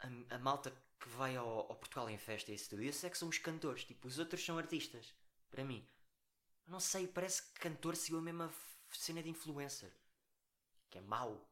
a, 0.00 0.36
a 0.36 0.38
malta 0.38 0.72
que 1.02 1.08
vai 1.08 1.36
ao, 1.36 1.48
ao 1.48 1.74
Portugal 1.74 2.08
em 2.08 2.16
festa 2.16 2.52
e 2.52 2.54
isso 2.54 2.70
tudo. 2.70 2.82
Esses 2.82 3.02
é 3.02 3.10
que 3.10 3.18
são 3.18 3.28
os 3.28 3.38
cantores. 3.38 3.84
Tipo, 3.84 4.06
os 4.06 4.18
outros 4.18 4.44
são 4.44 4.56
artistas. 4.56 5.12
Para 5.50 5.64
mim. 5.64 5.86
Não 6.66 6.78
sei, 6.78 7.08
parece 7.08 7.42
que 7.42 7.60
cantor 7.60 7.96
seguiu 7.96 8.18
a 8.18 8.22
mesma 8.22 8.52
cena 8.92 9.22
de 9.22 9.28
influencer. 9.28 9.92
Que 10.88 10.98
é 10.98 11.00
mau. 11.00 11.50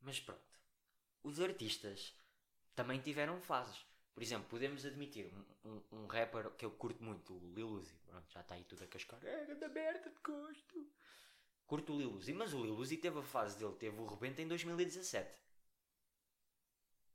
Mas 0.00 0.20
pronto. 0.20 0.40
Os 1.24 1.40
artistas 1.40 2.14
também 2.76 3.00
tiveram 3.00 3.40
fases. 3.40 3.84
Por 4.14 4.22
exemplo, 4.22 4.48
podemos 4.48 4.86
admitir 4.86 5.32
um, 5.64 5.70
um, 5.70 5.82
um 5.92 6.06
rapper 6.06 6.50
que 6.50 6.64
eu 6.64 6.70
curto 6.70 7.02
muito, 7.02 7.34
o 7.34 7.52
Lil 7.54 7.68
Uzi. 7.68 7.94
Pronto, 8.06 8.32
já 8.32 8.40
está 8.40 8.54
aí 8.54 8.64
tudo 8.64 8.84
a 8.84 8.86
cascar. 8.86 9.18
É, 9.24 9.54
da 9.56 9.68
merda 9.68 10.08
de 10.08 10.20
gosto. 10.22 10.88
Curto 11.66 11.94
o 11.94 11.98
Lil 11.98 12.12
Uzi. 12.12 12.32
Mas 12.32 12.54
o 12.54 12.62
Lil 12.62 12.76
Uzi 12.76 12.96
teve 12.96 13.18
a 13.18 13.22
fase 13.22 13.58
dele, 13.58 13.74
teve 13.74 14.00
o 14.00 14.06
rebento 14.06 14.40
em 14.40 14.46
2017 14.46 15.47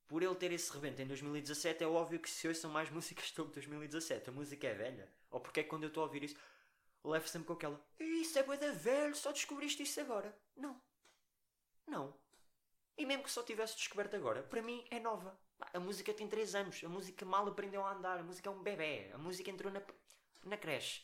por 0.08 0.22
ele 0.22 0.36
ter 0.36 0.52
esse 0.52 0.72
rebento 0.72 1.02
em 1.02 1.08
2017, 1.08 1.84
é 1.84 1.88
óbvio 1.88 2.20
que 2.20 2.30
se 2.30 2.54
são 2.54 2.72
mais 2.72 2.90
músicas 2.92 3.26
de 3.26 3.44
2017, 3.44 4.30
a 4.30 4.34
música 4.34 4.68
é 4.68 4.74
velha. 4.74 5.12
Ou 5.32 5.40
porque 5.40 5.62
é 5.62 5.64
que 5.64 5.70
quando 5.70 5.84
eu 5.84 5.90
estou 5.90 6.04
a 6.04 6.06
ouvir 6.06 6.24
isso, 6.24 6.36
levo 7.04 7.28
sempre 7.28 7.48
com 7.48 7.54
aquela 7.54 7.80
Isso 8.00 8.38
é 8.38 8.44
boeda 8.44 8.72
velho, 8.72 9.16
só 9.16 9.32
descobriste 9.32 9.84
isso 9.84 10.00
agora. 10.00 10.36
Não. 10.56 10.80
Não. 11.88 12.16
E 12.98 13.06
mesmo 13.06 13.24
que 13.24 13.32
só 13.32 13.42
tivesse 13.44 13.76
descoberto 13.76 14.16
agora, 14.16 14.44
para 14.44 14.62
mim 14.62 14.86
é 14.92 15.00
nova. 15.00 15.38
A 15.74 15.80
música 15.80 16.14
tem 16.14 16.28
3 16.28 16.56
anos, 16.56 16.84
a 16.84 16.90
música 16.90 17.26
mal 17.26 17.48
aprendeu 17.48 17.84
a 17.84 17.94
andar, 17.94 18.20
a 18.20 18.24
música 18.24 18.50
é 18.50 18.52
um 18.52 18.62
bebê, 18.62 19.10
a 19.14 19.18
música 19.18 19.50
entrou 19.50 19.72
na, 19.72 19.82
na 20.44 20.58
creche. 20.58 21.04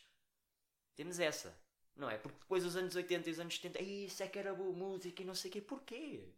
Temos 0.96 1.20
essa. 1.20 1.58
Não 1.96 2.10
é? 2.10 2.18
Porque 2.18 2.38
depois 2.40 2.64
dos 2.64 2.76
anos 2.76 2.96
80 2.96 3.30
e 3.30 3.32
os 3.32 3.40
anos 3.40 3.56
70, 3.56 3.82
isso 3.82 4.24
é 4.24 4.28
que 4.28 4.40
era 4.40 4.54
boa 4.54 4.72
música 4.72 5.22
e 5.22 5.26
não 5.26 5.36
sei 5.36 5.50
o 5.50 5.54
quê. 5.54 5.62
Porquê? 5.62 6.30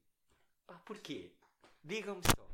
Pá, 0.66 0.76
porquê? 0.86 1.32
Digam-me 1.84 2.22
só. 2.24 2.48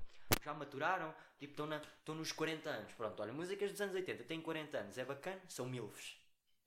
Já 0.44 0.54
maturaram? 0.54 1.14
Tipo, 1.38 1.52
estão, 1.52 1.66
na, 1.68 1.78
estão 1.78 2.16
nos 2.16 2.32
40 2.32 2.70
anos. 2.70 2.94
Pronto, 2.94 3.22
olha, 3.22 3.34
músicas 3.34 3.72
dos 3.72 3.82
anos 3.82 3.96
80 3.96 4.24
têm 4.24 4.42
40 4.42 4.78
anos. 4.78 4.98
É 4.98 5.06
bacana? 5.06 5.42
São 5.48 5.68
milfs. 5.68 6.18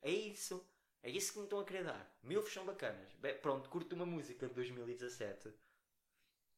É 0.01 0.11
isso. 0.11 0.65
É 1.03 1.09
isso 1.09 1.33
que 1.33 1.39
me 1.39 1.45
estão 1.45 1.59
a 1.59 1.65
querer 1.65 1.83
dar. 1.83 2.19
Milfs 2.21 2.53
são 2.53 2.65
bacanas. 2.65 3.11
Bem, 3.15 3.35
pronto, 3.39 3.69
curto 3.69 3.95
uma 3.95 4.05
música 4.05 4.47
de 4.47 4.53
2017. 4.53 5.51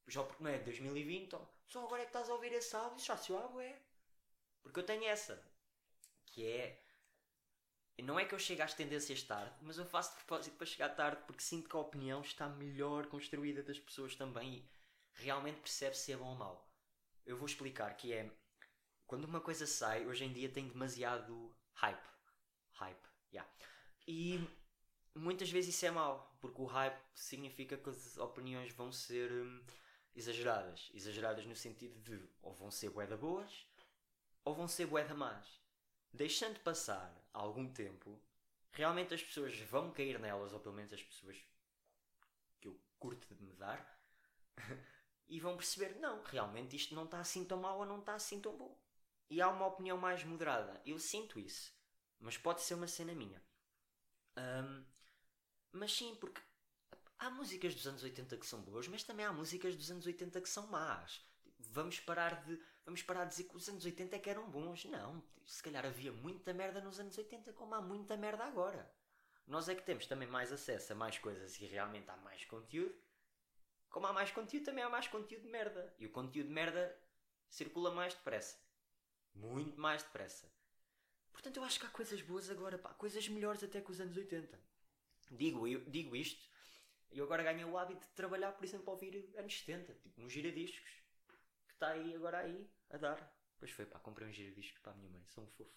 Já 0.07 0.23
porque 0.23 0.43
não 0.43 0.51
é 0.51 0.57
de 0.57 0.65
2020. 0.65 1.25
Então, 1.25 1.47
só 1.65 1.85
agora 1.85 2.01
é 2.01 2.05
que 2.05 2.09
estás 2.09 2.29
a 2.29 2.33
ouvir 2.33 2.51
esse 2.51 2.75
álbum. 2.75 2.99
Já 2.99 3.15
se 3.17 3.31
o 3.31 3.59
é. 3.59 3.79
Porque 4.61 4.79
eu 4.79 4.85
tenho 4.85 5.05
essa. 5.05 5.41
Que 6.25 6.45
é 6.45 6.83
não 8.01 8.19
é 8.19 8.25
que 8.25 8.33
eu 8.33 8.39
chegue 8.39 8.61
às 8.61 8.73
tendências 8.73 9.21
tarde, 9.21 9.53
mas 9.61 9.77
eu 9.77 9.85
faço 9.85 10.11
de 10.11 10.17
propósito 10.17 10.57
para 10.57 10.65
chegar 10.65 10.89
tarde 10.89 11.21
porque 11.27 11.43
sinto 11.43 11.69
que 11.69 11.75
a 11.75 11.79
opinião 11.79 12.21
está 12.21 12.49
melhor 12.49 13.05
construída 13.07 13.61
das 13.61 13.79
pessoas 13.79 14.15
também 14.15 14.55
e 14.55 14.69
realmente 15.13 15.59
percebe 15.59 15.97
se 15.97 16.11
é 16.11 16.17
bom 16.17 16.29
ou 16.29 16.35
mau. 16.35 16.69
Eu 17.25 17.37
vou 17.37 17.45
explicar 17.45 17.95
que 17.95 18.13
é 18.13 18.29
quando 19.05 19.25
uma 19.25 19.39
coisa 19.39 19.65
sai, 19.65 20.05
hoje 20.05 20.25
em 20.25 20.33
dia 20.33 20.49
tem 20.49 20.67
demasiado 20.67 21.55
hype. 21.73 22.09
Hype, 22.73 23.07
yeah. 23.31 23.49
E 24.07 24.39
muitas 25.15 25.49
vezes 25.49 25.75
isso 25.75 25.85
é 25.85 25.91
mau, 25.91 26.35
porque 26.41 26.61
o 26.61 26.65
hype 26.65 27.01
significa 27.13 27.77
que 27.77 27.89
as 27.89 28.17
opiniões 28.17 28.73
vão 28.73 28.91
ser 28.91 29.31
hum, 29.31 29.63
exageradas. 30.15 30.89
Exageradas 30.93 31.45
no 31.45 31.55
sentido 31.55 31.99
de 32.01 32.29
ou 32.41 32.53
vão 32.53 32.71
ser 32.71 32.89
bué 32.89 33.05
boas 33.17 33.67
ou 34.43 34.53
vão 34.53 34.67
ser 34.67 34.87
bué 34.87 35.05
más 35.13 35.63
deixando 36.13 36.59
passar 36.59 37.11
algum 37.33 37.67
tempo, 37.67 38.21
realmente 38.71 39.13
as 39.13 39.23
pessoas 39.23 39.57
vão 39.61 39.91
cair 39.91 40.19
nelas, 40.19 40.53
ou 40.53 40.59
pelo 40.59 40.75
menos 40.75 40.93
as 40.93 41.01
pessoas 41.01 41.37
que 42.61 42.67
eu 42.67 42.79
curto 42.99 43.33
de 43.33 43.43
me 43.43 43.53
dar, 43.53 43.99
e 45.27 45.39
vão 45.39 45.57
perceber: 45.57 45.99
não, 45.99 46.21
realmente 46.23 46.75
isto 46.75 46.95
não 46.95 47.05
está 47.05 47.19
assim 47.19 47.45
tão 47.45 47.59
mal 47.59 47.79
ou 47.79 47.85
não 47.85 47.99
está 47.99 48.15
assim 48.15 48.39
tão 48.39 48.55
bom. 48.55 48.77
E 49.29 49.41
há 49.41 49.49
uma 49.49 49.65
opinião 49.67 49.97
mais 49.97 50.23
moderada. 50.23 50.81
Eu 50.85 50.99
sinto 50.99 51.39
isso, 51.39 51.73
mas 52.19 52.37
pode 52.37 52.61
ser 52.61 52.75
uma 52.75 52.87
cena 52.87 53.13
minha. 53.13 53.41
Um, 54.37 54.83
mas 55.71 55.93
sim, 55.93 56.15
porque 56.15 56.41
há 57.17 57.29
músicas 57.29 57.73
dos 57.73 57.87
anos 57.87 58.03
80 58.03 58.37
que 58.37 58.45
são 58.45 58.61
boas, 58.61 58.87
mas 58.87 59.03
também 59.03 59.25
há 59.25 59.31
músicas 59.31 59.75
dos 59.75 59.89
anos 59.89 60.05
80 60.05 60.41
que 60.41 60.49
são 60.49 60.67
más. 60.67 61.25
Vamos 61.59 61.99
parar 61.99 62.43
de 62.43 62.59
vamos 62.85 63.01
parar 63.01 63.23
de 63.23 63.31
dizer 63.31 63.45
que 63.45 63.55
os 63.55 63.67
anos 63.69 63.85
80 63.85 64.15
é 64.15 64.19
que 64.19 64.29
eram 64.29 64.49
bons. 64.49 64.85
Não, 64.85 65.23
se 65.45 65.63
calhar 65.63 65.85
havia 65.85 66.11
muita 66.11 66.53
merda 66.53 66.81
nos 66.81 66.99
anos 66.99 67.17
80 67.17 67.53
como 67.53 67.73
há 67.75 67.81
muita 67.81 68.17
merda 68.17 68.43
agora. 68.43 68.91
Nós 69.45 69.67
é 69.67 69.75
que 69.75 69.83
temos 69.83 70.05
também 70.05 70.27
mais 70.27 70.51
acesso 70.51 70.93
a 70.93 70.95
mais 70.95 71.17
coisas 71.17 71.59
e 71.59 71.65
realmente 71.65 72.09
há 72.09 72.17
mais 72.17 72.45
conteúdo. 72.45 72.95
Como 73.93 74.07
há 74.07 74.11
mais 74.11 74.31
conteúdo, 74.31 74.65
também 74.65 74.83
há 74.83 74.89
mais 74.89 75.07
conteúdo 75.07 75.43
de 75.43 75.49
merda. 75.49 75.93
E 75.99 76.07
o 76.07 76.09
conteúdo 76.09 76.47
de 76.47 76.53
merda 76.53 76.99
circula 77.47 77.91
mais 77.91 78.15
depressa. 78.15 78.57
Muito 79.35 79.79
mais 79.79 80.01
depressa. 80.01 80.51
Portanto, 81.31 81.57
eu 81.57 81.63
acho 81.63 81.79
que 81.79 81.85
há 81.85 81.89
coisas 81.89 82.19
boas 82.23 82.49
agora, 82.49 82.79
pá, 82.79 82.91
coisas 82.95 83.29
melhores 83.29 83.63
até 83.63 83.79
que 83.81 83.91
os 83.91 84.01
anos 84.01 84.17
80. 84.17 84.59
Digo, 85.29 85.67
eu, 85.67 85.85
digo 85.85 86.15
isto, 86.15 86.43
e 87.11 87.19
eu 87.19 87.25
agora 87.25 87.43
ganhei 87.43 87.65
o 87.65 87.77
hábito 87.77 88.07
de 88.07 88.13
trabalhar, 88.13 88.53
por 88.53 88.63
exemplo, 88.63 88.89
a 88.89 88.93
ouvir 88.93 89.31
anos 89.37 89.59
70, 89.59 89.93
tipo 89.93 90.19
nos 90.19 90.33
giradiscos 90.33 91.03
está 91.67 91.89
aí 91.89 92.15
agora 92.15 92.39
aí 92.39 92.67
a 92.89 92.97
dar. 92.97 93.37
Pois 93.59 93.69
foi, 93.69 93.85
pá, 93.85 93.99
comprei 93.99 94.27
um 94.27 94.33
giradiscos 94.33 94.79
para 94.79 94.93
a 94.93 94.95
minha 94.95 95.11
mãe, 95.11 95.23
sou 95.27 95.43
um 95.43 95.47
fofo. 95.47 95.71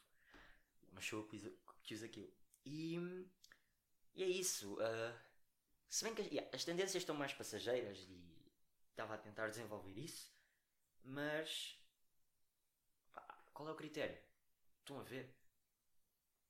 Mas 0.90 1.04
sou 1.04 1.20
eu 1.20 1.28
que 1.28 1.54
quis 1.82 2.02
aquilo. 2.02 2.32
E, 2.64 2.96
e 4.14 4.22
é 4.22 4.26
isso. 4.26 4.74
Uh, 4.74 5.14
se 5.88 6.04
bem 6.04 6.14
que 6.14 6.22
yeah, 6.22 6.48
as 6.54 6.64
tendências 6.64 7.02
estão 7.02 7.14
mais 7.14 7.32
passageiras 7.32 7.98
e 8.08 8.26
estava 8.90 9.14
a 9.14 9.18
tentar 9.18 9.48
desenvolver 9.48 9.98
isso, 9.98 10.32
mas 11.04 11.78
pá, 13.12 13.22
qual 13.52 13.68
é 13.68 13.72
o 13.72 13.76
critério? 13.76 14.18
Estão 14.80 15.00
a 15.00 15.02
ver? 15.02 15.34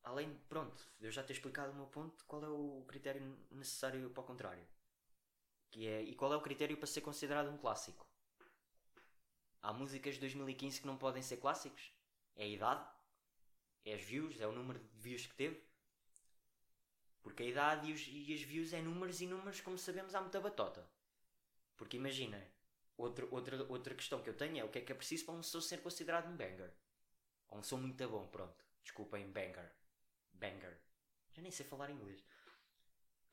Além, 0.02 0.32
pronto, 0.48 0.88
eu 1.00 1.10
já 1.10 1.22
ter 1.22 1.32
explicado 1.32 1.72
o 1.72 1.74
meu 1.74 1.86
ponto, 1.86 2.24
qual 2.26 2.44
é 2.44 2.48
o 2.48 2.84
critério 2.86 3.20
necessário 3.50 4.08
para 4.10 4.22
o 4.22 4.26
contrário? 4.26 4.64
Que 5.70 5.86
é, 5.88 6.02
e 6.02 6.14
qual 6.14 6.32
é 6.32 6.36
o 6.36 6.42
critério 6.42 6.76
para 6.76 6.86
ser 6.86 7.00
considerado 7.00 7.50
um 7.50 7.58
clássico? 7.58 8.06
Há 9.60 9.72
músicas 9.72 10.14
de 10.14 10.20
2015 10.20 10.80
que 10.80 10.86
não 10.86 10.96
podem 10.96 11.22
ser 11.22 11.38
clássicos? 11.38 11.92
É 12.36 12.44
a 12.44 12.46
idade? 12.46 12.88
É 13.84 13.94
as 13.94 14.02
views? 14.02 14.40
É 14.40 14.46
o 14.46 14.52
número 14.52 14.78
de 14.78 14.98
views 15.00 15.26
que 15.26 15.34
teve? 15.34 15.65
Porque 17.26 17.42
a 17.42 17.46
idade 17.46 17.90
e, 17.90 17.92
os, 17.92 18.06
e 18.06 18.32
as 18.32 18.40
views 18.40 18.72
é 18.72 18.80
números 18.80 19.20
e 19.20 19.26
números, 19.26 19.60
como 19.60 19.76
sabemos, 19.76 20.14
há 20.14 20.20
muita 20.20 20.40
batota. 20.40 20.88
Porque 21.76 21.96
imagina, 21.96 22.40
outra, 22.96 23.26
outra, 23.32 23.66
outra 23.68 23.96
questão 23.96 24.22
que 24.22 24.30
eu 24.30 24.36
tenho 24.36 24.58
é 24.58 24.64
o 24.64 24.68
que 24.68 24.78
é 24.78 24.80
que 24.80 24.92
é 24.92 24.94
preciso 24.94 25.24
para 25.24 25.34
um 25.34 25.42
som 25.42 25.60
ser 25.60 25.78
considerado 25.82 26.28
um 26.28 26.36
banger? 26.36 26.72
Ou 27.48 27.58
um 27.58 27.64
som 27.64 27.78
muito 27.78 28.08
bom, 28.08 28.28
pronto. 28.28 28.64
Desculpem, 28.80 29.28
banger. 29.32 29.72
Banger. 30.34 30.78
Já 31.32 31.42
nem 31.42 31.50
sei 31.50 31.66
falar 31.66 31.90
inglês. 31.90 32.22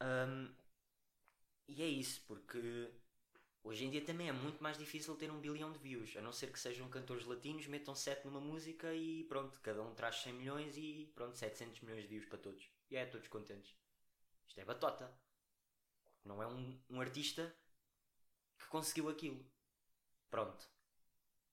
Um, 0.02 0.52
e 1.68 1.84
é 1.84 1.88
isso, 1.88 2.24
porque 2.28 2.90
Hoje 3.64 3.86
em 3.86 3.92
dia 3.92 4.02
também 4.02 4.28
é 4.28 4.32
muito 4.34 4.62
mais 4.62 4.76
difícil 4.78 5.16
ter 5.16 5.32
um 5.32 5.40
bilhão 5.40 5.72
de 5.72 5.78
views, 5.78 6.18
a 6.18 6.22
não 6.22 6.34
ser 6.34 6.52
que 6.52 6.60
sejam 6.60 6.90
cantores 6.90 7.26
latinos, 7.26 7.68
metam 7.68 7.94
7 7.96 8.26
numa 8.26 8.42
música 8.42 8.94
e 8.94 9.24
pronto, 9.26 9.58
cada 9.62 9.84
um 9.84 9.94
traz 9.94 10.16
100 10.18 10.34
milhões 10.34 10.76
e 10.78 11.12
pronto, 11.16 11.38
700 11.38 11.80
milhões 11.82 12.02
de 12.02 12.10
views 12.10 12.26
para 12.26 12.40
todos. 12.40 12.68
E 12.90 12.98
é, 12.98 13.06
todos 13.06 13.28
contentes. 13.28 13.83
Isto 14.48 14.60
é 14.60 14.66
batota. 14.66 15.12
Não 16.24 16.42
é 16.42 16.48
um, 16.48 16.82
um 16.90 17.02
artista 17.02 17.54
que 18.58 18.68
conseguiu 18.68 19.10
aquilo. 19.10 19.46
Pronto. 20.30 20.68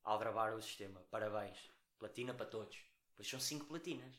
Aldrabar 0.02 0.54
o 0.54 0.62
sistema. 0.62 1.00
Parabéns. 1.10 1.70
Platina 1.98 2.32
para 2.34 2.46
todos. 2.46 2.78
Pois 3.16 3.28
são 3.28 3.40
5 3.40 3.66
platinas. 3.66 4.14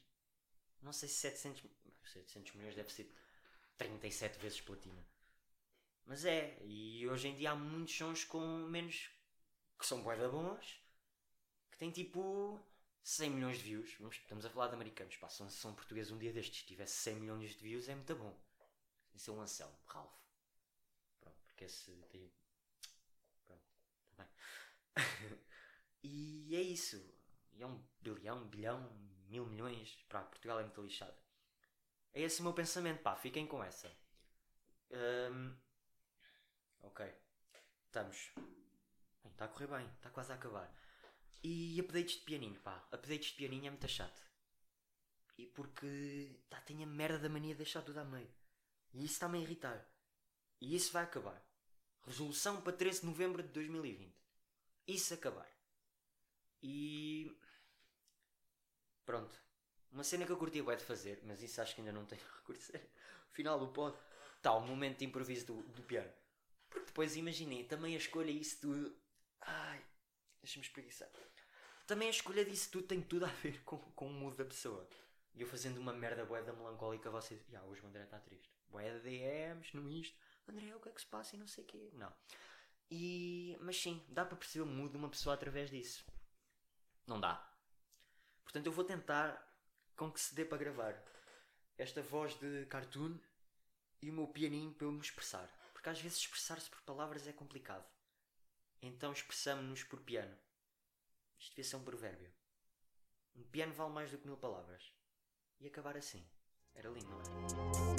Não 0.81 0.93
sei 0.93 1.09
se 1.09 1.15
700, 1.15 1.63
700 2.03 2.53
milhões 2.53 2.75
deve 2.75 2.91
ser 2.91 3.13
37 3.77 4.39
vezes 4.39 4.61
platina. 4.61 5.05
Mas 6.05 6.25
é, 6.25 6.57
e 6.63 7.07
hoje 7.07 7.27
em 7.27 7.35
dia 7.35 7.51
há 7.51 7.55
muitos 7.55 7.95
sons 7.95 8.23
com 8.23 8.39
menos. 8.67 9.09
que 9.79 9.85
são 9.85 10.03
boeda 10.03 10.29
bons, 10.29 10.79
que 11.71 11.77
têm 11.77 11.91
tipo 11.91 12.59
100 13.03 13.29
milhões 13.31 13.57
de 13.57 13.63
views. 13.63 13.97
Estamos 14.11 14.45
a 14.45 14.49
falar 14.49 14.67
de 14.67 14.75
americanos, 14.75 15.15
pá, 15.17 15.29
se 15.29 15.41
um 15.67 15.73
português 15.73 16.11
um 16.11 16.17
dia 16.17 16.33
destes 16.33 16.63
tivesse 16.63 16.93
100 16.97 17.15
milhões 17.15 17.51
de 17.51 17.63
views 17.63 17.89
é 17.89 17.95
muito 17.95 18.15
bom. 18.15 18.37
Isso 19.13 19.31
é 19.31 19.33
um 19.33 19.41
Anselmo, 19.41 19.77
Ralph. 19.87 20.13
Pronto, 21.19 21.41
porque 21.45 21.65
esse 21.65 21.91
tem. 22.09 22.31
Pronto, 23.45 23.63
tá 24.15 24.23
bem. 24.23 24.27
e 26.03 26.55
é 26.55 26.61
isso. 26.61 26.97
E 27.53 27.61
é 27.61 27.65
um 27.65 27.83
bilhão, 28.01 28.47
bilhão, 28.47 28.89
mil 29.27 29.45
milhões. 29.45 29.95
Pá, 30.09 30.23
Portugal 30.23 30.59
é 30.59 30.63
muito 30.63 30.81
lixado. 30.81 31.17
É 32.13 32.21
esse 32.21 32.41
o 32.41 32.43
meu 32.43 32.53
pensamento, 32.53 33.01
pá, 33.01 33.15
fiquem 33.15 33.47
com 33.47 33.63
essa. 33.63 33.91
Um, 34.91 35.55
Ok. 36.83 37.05
Estamos. 37.85 38.31
Está 39.25 39.45
a 39.45 39.47
correr 39.47 39.67
bem, 39.67 39.87
está 39.97 40.09
quase 40.09 40.31
a 40.31 40.35
acabar. 40.35 40.73
E 41.43 41.79
updates 41.79 42.15
de 42.15 42.21
pianinho, 42.21 42.59
pá. 42.61 42.87
Updates 42.91 43.29
de 43.29 43.35
pianinho 43.35 43.67
é 43.67 43.69
muito 43.69 43.87
chato. 43.87 44.21
E 45.37 45.45
porque 45.45 46.39
tá, 46.49 46.59
tenho 46.61 46.83
a 46.83 46.85
merda 46.85 47.19
da 47.19 47.29
mania 47.29 47.53
de 47.53 47.59
deixar 47.59 47.81
tudo 47.81 47.99
a 47.99 48.05
meio. 48.05 48.29
E 48.93 49.05
isso 49.05 49.13
está-me 49.13 49.37
a 49.37 49.41
irritar. 49.41 49.85
E 50.59 50.75
isso 50.75 50.91
vai 50.91 51.03
acabar. 51.03 51.41
Resolução 52.05 52.61
para 52.61 52.73
13 52.73 53.01
de 53.01 53.05
novembro 53.05 53.43
de 53.43 53.49
2020. 53.49 54.15
Isso 54.87 55.13
acabar. 55.13 55.49
E. 56.61 57.35
Pronto. 59.05 59.39
Uma 59.91 60.03
cena 60.03 60.25
que 60.25 60.31
eu 60.31 60.37
curti 60.37 60.61
bem 60.61 60.77
de 60.77 60.83
fazer, 60.83 61.19
mas 61.23 61.41
isso 61.41 61.61
acho 61.61 61.75
que 61.75 61.81
ainda 61.81 61.91
não 61.91 62.05
tenho 62.05 62.21
recurso. 62.37 62.71
Final 63.31 63.59
do 63.59 63.67
pod. 63.67 63.97
Tá, 64.41 64.53
o 64.53 64.61
momento 64.61 64.99
de 64.99 65.05
improviso 65.05 65.45
do, 65.47 65.63
do 65.63 65.83
piano. 65.83 66.11
Porque 66.69 66.85
depois 66.87 67.15
imaginei 67.15 67.65
também 67.65 67.93
a 67.93 67.97
escolha 67.97 68.31
isso 68.31 68.61
tudo. 68.61 68.95
Ai, 69.41 69.83
deixa-me 70.41 70.65
espreguiçar. 70.65 71.09
Também 71.85 72.07
a 72.07 72.11
escolha 72.11 72.45
disso 72.45 72.71
tudo 72.71 72.87
tem 72.87 73.01
tudo 73.01 73.25
a 73.25 73.29
ver 73.43 73.61
com, 73.63 73.77
com 73.77 74.07
o 74.07 74.13
mood 74.13 74.37
da 74.37 74.45
pessoa. 74.45 74.87
E 75.33 75.41
eu 75.41 75.47
fazendo 75.47 75.77
uma 75.77 75.93
merda 75.93 76.25
boeda 76.25 76.53
melancólica, 76.53 77.09
vocês. 77.09 77.41
Ah, 77.53 77.63
hoje 77.65 77.81
o 77.81 77.87
André 77.87 78.03
está 78.03 78.19
triste. 78.19 78.60
Boeda 78.71 78.99
DMs, 78.99 79.75
no 79.75 79.89
isto. 79.89 80.17
André, 80.47 80.75
o 80.75 80.79
que 80.79 80.89
é 80.89 80.91
que 80.91 81.01
se 81.01 81.07
passa 81.07 81.35
e 81.35 81.39
não 81.39 81.47
sei 81.47 81.63
o 81.63 81.67
quê. 81.67 81.89
Não. 81.93 82.11
E. 82.89 83.57
Mas 83.61 83.79
sim, 83.81 84.03
dá 84.09 84.25
para 84.25 84.37
perceber 84.37 84.63
o 84.63 84.65
mood 84.65 84.91
de 84.91 84.97
uma 84.97 85.09
pessoa 85.09 85.35
através 85.35 85.69
disso. 85.69 86.05
Não 87.05 87.19
dá. 87.19 87.47
Portanto, 88.43 88.65
eu 88.65 88.71
vou 88.71 88.83
tentar 88.83 89.47
com 89.95 90.11
que 90.11 90.19
se 90.19 90.33
dê 90.33 90.43
para 90.43 90.57
gravar 90.57 91.01
esta 91.77 92.01
voz 92.01 92.33
de 92.39 92.65
cartoon 92.65 93.17
e 94.01 94.09
o 94.09 94.13
meu 94.13 94.27
pianinho 94.27 94.73
para 94.73 94.87
eu 94.87 94.91
me 94.91 94.99
expressar. 94.99 95.47
Porque 95.73 95.89
às 95.89 95.99
vezes 95.99 96.19
expressar-se 96.19 96.69
por 96.69 96.81
palavras 96.81 97.27
é 97.27 97.33
complicado. 97.33 97.85
Então 98.81 99.11
expressamos-nos 99.11 99.83
por 99.83 99.99
piano. 100.01 100.35
Isto 101.39 101.51
devia 101.51 101.63
ser 101.63 101.75
um 101.75 101.83
provérbio. 101.83 102.31
Um 103.35 103.43
piano 103.43 103.73
vale 103.73 103.93
mais 103.93 104.11
do 104.11 104.17
que 104.17 104.27
mil 104.27 104.37
palavras. 104.37 104.91
E 105.59 105.67
acabar 105.67 105.95
assim. 105.95 106.25
Era 106.73 106.89
lindo, 106.89 107.09
não 107.09 107.21
é? 107.21 107.90